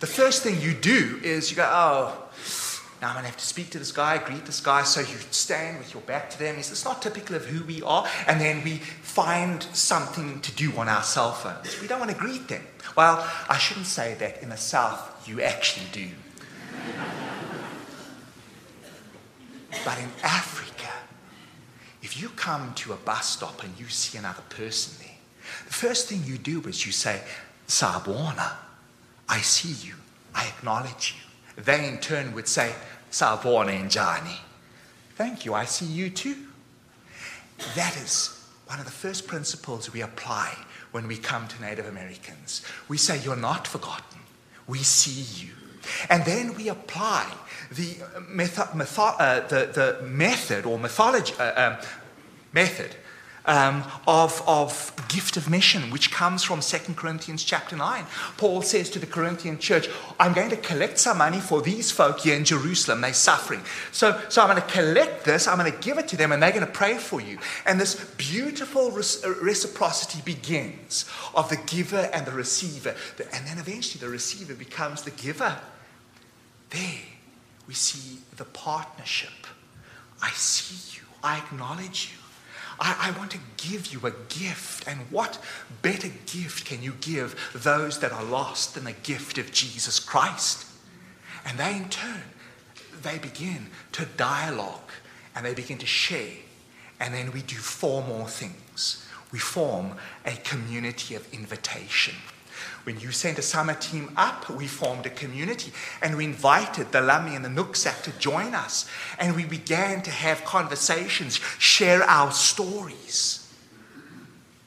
the 0.00 0.06
first 0.06 0.42
thing 0.42 0.60
you 0.60 0.72
do 0.72 1.20
is 1.22 1.50
you 1.50 1.56
go, 1.56 1.68
oh, 1.70 2.26
now 3.00 3.08
I'm 3.08 3.14
going 3.14 3.24
to 3.24 3.30
have 3.30 3.36
to 3.36 3.44
speak 3.44 3.70
to 3.70 3.78
this 3.78 3.92
guy, 3.92 4.18
greet 4.18 4.46
this 4.46 4.60
guy. 4.60 4.84
So 4.84 5.00
you 5.00 5.16
stand 5.30 5.78
with 5.78 5.92
your 5.92 6.02
back 6.02 6.30
to 6.30 6.38
them. 6.38 6.56
Is 6.56 6.70
this 6.70 6.84
not 6.84 7.02
typical 7.02 7.36
of 7.36 7.44
who 7.44 7.64
we 7.64 7.82
are? 7.82 8.06
And 8.26 8.40
then 8.40 8.64
we 8.64 8.76
find 8.76 9.62
something 9.74 10.40
to 10.40 10.52
do 10.52 10.72
on 10.78 10.88
our 10.88 11.02
cell 11.02 11.32
phones. 11.32 11.78
We 11.80 11.88
don't 11.88 11.98
want 11.98 12.10
to 12.10 12.16
greet 12.16 12.48
them. 12.48 12.62
Well, 12.96 13.28
I 13.48 13.58
shouldn't 13.58 13.86
say 13.86 14.14
that 14.14 14.42
in 14.42 14.48
the 14.48 14.56
South, 14.56 15.28
you 15.28 15.42
actually 15.42 15.86
do. 15.92 16.08
but 19.84 19.98
in 19.98 20.08
Africa, 20.22 20.90
if 22.02 22.18
you 22.20 22.30
come 22.30 22.72
to 22.74 22.94
a 22.94 22.96
bus 22.96 23.28
stop 23.28 23.62
and 23.62 23.78
you 23.78 23.88
see 23.88 24.16
another 24.16 24.42
person 24.48 24.94
there, 25.00 25.08
the 25.08 25.15
first 25.72 26.08
thing 26.08 26.22
you 26.24 26.38
do 26.38 26.60
is 26.68 26.86
you 26.86 26.92
say, 26.92 27.20
Sawubona, 27.68 28.52
I 29.28 29.38
see 29.40 29.86
you, 29.86 29.94
I 30.34 30.46
acknowledge 30.46 31.16
you. 31.16 31.62
They 31.62 31.88
in 31.88 31.98
turn 31.98 32.34
would 32.34 32.48
say, 32.48 32.72
Sawubona 33.10 33.72
njani. 33.88 34.36
Thank 35.16 35.44
you, 35.44 35.54
I 35.54 35.64
see 35.64 35.86
you 35.86 36.10
too. 36.10 36.36
That 37.74 37.96
is 37.96 38.44
one 38.66 38.78
of 38.78 38.84
the 38.84 38.92
first 38.92 39.26
principles 39.26 39.92
we 39.92 40.02
apply 40.02 40.54
when 40.92 41.08
we 41.08 41.16
come 41.16 41.48
to 41.48 41.62
Native 41.62 41.86
Americans. 41.86 42.62
We 42.88 42.98
say, 42.98 43.18
You're 43.22 43.36
not 43.36 43.66
forgotten. 43.66 44.20
We 44.66 44.78
see 44.78 45.44
you. 45.44 45.52
And 46.10 46.24
then 46.24 46.54
we 46.54 46.68
apply 46.68 47.32
the, 47.70 47.96
method, 48.28 48.68
uh, 48.98 49.40
the, 49.46 49.70
the 50.00 50.06
method 50.06 50.66
or 50.66 50.78
mythology, 50.78 51.32
uh, 51.38 51.70
um, 51.70 51.86
method 52.52 52.96
um, 53.46 53.84
of, 54.06 54.42
of 54.46 54.92
gift 55.08 55.36
of 55.36 55.48
mission, 55.48 55.90
which 55.90 56.10
comes 56.10 56.42
from 56.42 56.60
2 56.60 56.94
Corinthians 56.94 57.44
chapter 57.44 57.76
9. 57.76 58.04
Paul 58.36 58.62
says 58.62 58.90
to 58.90 58.98
the 58.98 59.06
Corinthian 59.06 59.58
church, 59.58 59.88
I'm 60.18 60.32
going 60.32 60.50
to 60.50 60.56
collect 60.56 60.98
some 60.98 61.18
money 61.18 61.40
for 61.40 61.62
these 61.62 61.90
folk 61.90 62.20
here 62.20 62.36
in 62.36 62.44
Jerusalem. 62.44 63.00
They're 63.00 63.14
suffering. 63.14 63.62
So, 63.92 64.20
so 64.28 64.42
I'm 64.42 64.48
going 64.48 64.60
to 64.60 64.68
collect 64.72 65.24
this, 65.24 65.46
I'm 65.46 65.58
going 65.58 65.72
to 65.72 65.78
give 65.78 65.98
it 65.98 66.08
to 66.08 66.16
them, 66.16 66.32
and 66.32 66.42
they're 66.42 66.52
going 66.52 66.66
to 66.66 66.72
pray 66.72 66.98
for 66.98 67.20
you. 67.20 67.38
And 67.64 67.80
this 67.80 67.94
beautiful 68.16 68.90
reciprocity 68.90 70.22
begins 70.24 71.04
of 71.34 71.48
the 71.48 71.56
giver 71.56 72.10
and 72.12 72.26
the 72.26 72.32
receiver. 72.32 72.94
And 73.32 73.46
then 73.46 73.58
eventually 73.58 74.00
the 74.00 74.10
receiver 74.10 74.54
becomes 74.54 75.02
the 75.02 75.12
giver. 75.12 75.56
There 76.70 77.00
we 77.66 77.74
see 77.74 78.18
the 78.36 78.44
partnership. 78.44 79.30
I 80.22 80.30
see 80.30 80.98
you, 80.98 81.06
I 81.22 81.38
acknowledge 81.38 82.12
you. 82.12 82.25
I, 82.78 83.10
I, 83.14 83.18
want 83.18 83.30
to 83.32 83.38
give 83.56 83.92
you 83.92 84.00
a 84.06 84.12
gift. 84.28 84.86
And 84.86 85.00
what 85.10 85.38
better 85.82 86.08
gift 86.26 86.64
can 86.66 86.82
you 86.82 86.92
give 87.00 87.50
those 87.54 87.98
that 88.00 88.12
are 88.12 88.24
lost 88.24 88.74
than 88.74 88.84
the 88.84 88.92
gift 88.92 89.38
of 89.38 89.52
Jesus 89.52 89.98
Christ? 89.98 90.66
And 91.46 91.58
they, 91.58 91.76
in 91.76 91.88
turn, 91.88 92.22
they 93.02 93.18
begin 93.18 93.68
to 93.92 94.04
dialogue 94.16 94.90
and 95.34 95.44
they 95.44 95.54
begin 95.54 95.78
to 95.78 95.86
share. 95.86 96.32
And 97.00 97.14
then 97.14 97.32
we 97.32 97.42
do 97.42 97.56
four 97.56 98.02
more 98.02 98.28
things. 98.28 99.06
We 99.32 99.38
form 99.38 99.92
a 100.24 100.32
community 100.32 101.14
of 101.14 101.32
invitation. 101.32 102.14
When 102.86 103.00
you 103.00 103.10
sent 103.10 103.36
a 103.40 103.42
summer 103.42 103.74
team 103.74 104.12
up, 104.16 104.48
we 104.48 104.68
formed 104.68 105.06
a 105.06 105.10
community 105.10 105.72
and 106.00 106.16
we 106.16 106.24
invited 106.24 106.92
the 106.92 107.00
Lummi 107.00 107.34
and 107.34 107.44
the 107.44 107.48
Nooksack 107.48 108.04
to 108.04 108.16
join 108.20 108.54
us. 108.54 108.88
And 109.18 109.34
we 109.34 109.44
began 109.44 110.02
to 110.02 110.10
have 110.12 110.44
conversations, 110.44 111.34
share 111.58 112.04
our 112.04 112.30
stories. 112.30 113.52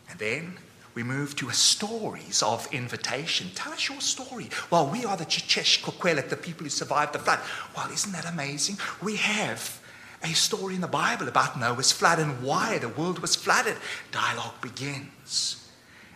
And 0.09 0.19
then 0.19 0.57
we 0.95 1.01
moved 1.01 1.37
to 1.37 1.47
a 1.47 1.53
stories 1.53 2.43
of 2.43 2.67
invitation. 2.73 3.51
Tell 3.55 3.71
us 3.71 3.87
your 3.87 4.01
story. 4.01 4.49
Well, 4.69 4.87
we 4.87 5.05
are 5.05 5.15
the 5.15 5.23
Chichesh 5.23 5.81
Kokwelek, 5.81 6.27
the 6.27 6.35
people 6.35 6.65
who 6.65 6.69
survived 6.69 7.13
the 7.13 7.19
flood. 7.19 7.39
Well, 7.73 7.89
isn't 7.89 8.11
that 8.11 8.25
amazing? 8.25 8.79
We 9.01 9.15
have 9.15 9.79
a 10.21 10.33
story 10.33 10.75
in 10.75 10.81
the 10.81 10.87
Bible 10.87 11.29
about 11.29 11.57
Noah's 11.57 11.93
flood 11.93 12.19
and 12.19 12.43
why 12.43 12.79
the 12.79 12.89
world 12.89 13.19
was 13.19 13.37
flooded. 13.37 13.77
Dialogue 14.11 14.59
begins. 14.59 15.69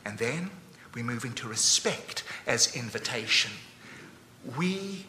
And 0.03 0.17
then 0.17 0.49
we 0.93 1.03
move 1.03 1.25
into 1.25 1.47
respect 1.47 2.23
as 2.45 2.75
invitation. 2.75 3.51
We 4.57 5.05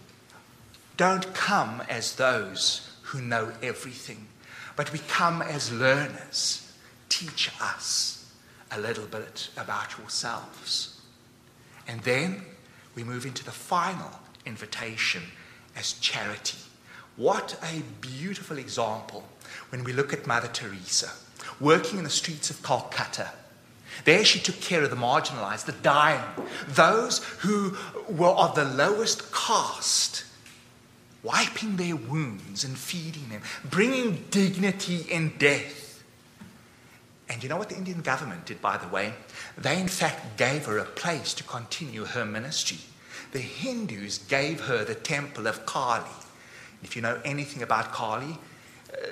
don't 0.97 1.35
come 1.35 1.83
as 1.89 2.17
those 2.17 2.91
who 3.03 3.21
know 3.21 3.53
everything, 3.63 4.29
but 4.77 4.93
we 4.93 5.01
come 5.01 5.43
as 5.43 5.73
learners. 5.73 6.73
Teach 7.09 7.51
us 7.61 8.33
a 8.71 8.81
little 8.81 9.07
bit 9.07 9.49
about 9.57 9.99
yourselves. 9.99 11.01
And 11.87 12.01
then 12.03 12.43
we 12.95 13.05
move 13.05 13.27
into 13.27 13.45
the 13.45 13.51
final 13.51 14.11
invitation 14.47 15.23
as 15.77 15.95
charity. 15.95 16.59
What 17.17 17.59
a 17.63 17.83
beautiful 18.01 18.59
example 18.59 19.25
when 19.71 19.85
we 19.85 19.93
look 19.93 20.13
at 20.13 20.27
Mother 20.27 20.49
Teresa 20.49 21.11
working 21.61 21.99
in 21.99 22.05
the 22.05 22.11
streets 22.11 22.51
of 22.51 22.63
Calcutta 22.63 23.31
there 24.05 24.25
she 24.25 24.41
took 24.41 24.61
care 24.61 24.83
of 24.83 24.91
the 24.91 24.97
marginalized, 24.97 25.67
the 25.67 25.73
dying, 25.73 26.25
those 26.69 27.25
who 27.41 27.77
were 28.09 28.29
of 28.29 28.55
the 28.55 28.65
lowest 28.65 29.33
caste, 29.33 30.25
wiping 31.23 31.77
their 31.77 31.97
wounds 31.97 32.65
and 32.65 32.77
feeding 32.77 33.29
them, 33.29 33.43
bringing 33.65 34.25
dignity 34.31 35.07
in 35.11 35.33
death. 35.39 36.03
And 37.29 37.43
you 37.43 37.49
know 37.49 37.57
what 37.57 37.71
the 37.71 37.77
Indian 37.77 38.03
government 38.03 38.45
did, 38.45 38.61
by 38.61 38.77
the 38.77 38.89
way? 38.89 39.15
They, 39.57 39.81
in 39.81 39.89
fact, 39.89 40.37
gave 40.37 40.67
her 40.67 40.79
a 40.79 40.85
place 40.85 41.33
to 41.35 41.45
continue 41.45 42.05
her 42.05 42.25
ministry. 42.25 42.79
The 43.33 43.41
Hindus 43.41 44.19
gave 44.19 44.61
her 44.61 44.85
the 44.85 44.95
temple 44.95 45.47
of 45.47 45.65
Kali. 45.65 46.05
If 46.83 46.95
you 46.95 47.03
know 47.03 47.21
anything 47.25 47.63
about 47.63 47.93
Kali, 47.93 48.39
uh, 48.93 49.09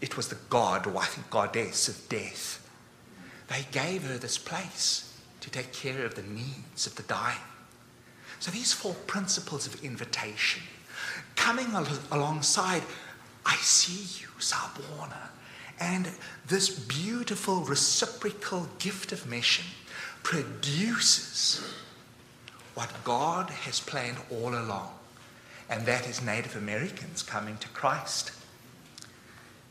it 0.00 0.16
was 0.16 0.28
the 0.28 0.36
god, 0.50 0.86
or 0.86 0.98
I 0.98 1.06
think 1.06 1.30
goddess 1.30 1.88
of 1.88 2.08
death. 2.08 2.62
They 3.48 3.66
gave 3.70 4.04
her 4.04 4.18
this 4.18 4.38
place 4.38 5.14
to 5.40 5.50
take 5.50 5.72
care 5.72 6.04
of 6.04 6.14
the 6.14 6.22
needs 6.22 6.86
of 6.86 6.96
the 6.96 7.02
dying. 7.04 7.38
So 8.40 8.50
these 8.50 8.72
four 8.72 8.94
principles 9.06 9.66
of 9.66 9.82
invitation, 9.84 10.62
coming 11.36 11.66
al- 11.72 11.86
alongside, 12.10 12.82
I 13.44 13.56
see 13.56 14.20
you, 14.20 14.28
Sawubona, 14.38 15.28
and 15.78 16.10
this 16.46 16.68
beautiful 16.68 17.60
reciprocal 17.60 18.68
gift 18.78 19.12
of 19.12 19.26
mission 19.26 19.64
produces 20.22 21.62
what 22.74 22.92
God 23.04 23.48
has 23.50 23.80
planned 23.80 24.18
all 24.30 24.50
along, 24.50 24.90
and 25.70 25.86
that 25.86 26.08
is 26.08 26.20
Native 26.20 26.56
Americans 26.56 27.22
coming 27.22 27.56
to 27.58 27.68
Christ. 27.68 28.32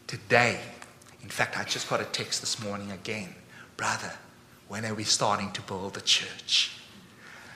Today, 0.07 0.59
in 1.21 1.29
fact, 1.29 1.57
I 1.59 1.63
just 1.63 1.89
got 1.89 2.01
a 2.01 2.05
text 2.05 2.41
this 2.41 2.63
morning 2.63 2.91
again 2.91 3.35
Brother, 3.77 4.13
when 4.67 4.85
are 4.85 4.93
we 4.93 5.03
starting 5.03 5.51
to 5.51 5.61
build 5.61 5.97
a 5.97 6.01
church? 6.01 6.77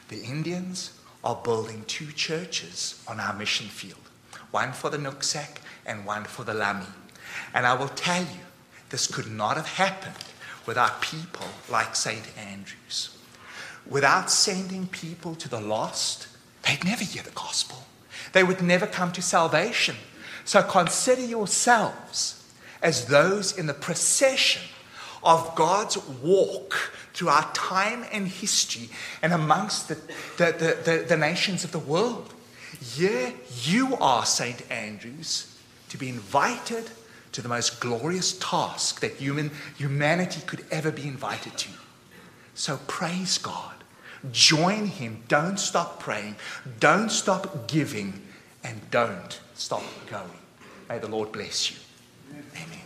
The 0.09 0.22
Indians 0.22 0.91
are 1.24 1.36
building 1.36 1.84
two 1.88 2.11
churches 2.11 3.03
on 3.07 3.20
our 3.20 3.34
mission 3.34 3.67
field 3.67 3.97
one 4.51 4.74
for 4.74 4.89
the 4.89 4.97
Nooksack 4.97 5.57
and 5.86 6.05
one 6.05 6.24
for 6.24 6.43
the 6.43 6.53
Lummi. 6.53 6.88
And 7.53 7.67
I 7.67 7.76
will 7.76 7.89
tell 7.89 8.24
you, 8.24 8.39
this 8.89 9.05
could 9.05 9.32
not 9.32 9.57
have 9.57 9.67
happened 9.67 10.26
without 10.65 11.01
people 11.01 11.45
like 11.70 11.95
St. 11.95 12.26
Andrews. 12.36 13.15
Without 13.88 14.32
sending 14.32 14.88
people 14.88 15.36
to 15.36 15.47
the 15.47 15.61
lost, 15.61 16.28
they'd 16.63 16.84
never 16.84 17.03
hear 17.03 17.22
the 17.22 17.30
gospel. 17.32 17.86
They 18.34 18.43
would 18.43 18.61
never 18.61 18.88
come 18.88 19.11
to 19.11 19.22
salvation. 19.22 19.95
So 20.45 20.63
consider 20.63 21.24
yourselves 21.24 22.43
as 22.82 23.05
those 23.05 23.57
in 23.57 23.67
the 23.67 23.74
procession 23.74 24.63
of 25.24 25.55
God's 25.55 25.97
walk 26.22 26.93
through 27.13 27.30
our 27.30 27.51
time 27.53 28.05
and 28.11 28.28
history 28.28 28.89
and 29.22 29.34
amongst 29.34 29.89
the, 29.89 29.95
the, 30.38 30.51
the, 30.51 30.91
the, 30.91 31.05
the 31.09 31.17
nations 31.17 31.63
of 31.63 31.72
the 31.72 31.80
world. 31.80 32.34
Here 32.80 33.34
you 33.63 33.95
are, 33.97 34.26
St. 34.26 34.70
Andrews, 34.72 35.57
to 35.89 35.97
be 35.97 36.09
invited 36.09 36.89
to 37.32 37.41
the 37.41 37.49
most 37.49 37.80
glorious 37.80 38.38
task 38.39 39.01
that 39.01 39.13
human, 39.13 39.51
humanity 39.78 40.41
could 40.45 40.65
ever 40.72 40.91
be 40.91 41.03
invited 41.03 41.57
to. 41.57 41.70
So 42.55 42.80
praise 42.88 43.38
God. 43.38 43.76
Join 44.32 44.88
Him. 44.88 45.24
Don't 45.28 45.59
stop 45.59 45.99
praying. 45.99 46.36
Don't 46.80 47.09
stop 47.09 47.67
giving. 47.67 48.22
And 48.63 48.82
don't 48.91 49.39
stop 49.53 49.84
going. 50.09 50.30
May 50.89 50.99
the 50.99 51.07
Lord 51.07 51.32
bless 51.32 51.72
you. 51.72 51.78
Amen. 52.55 52.78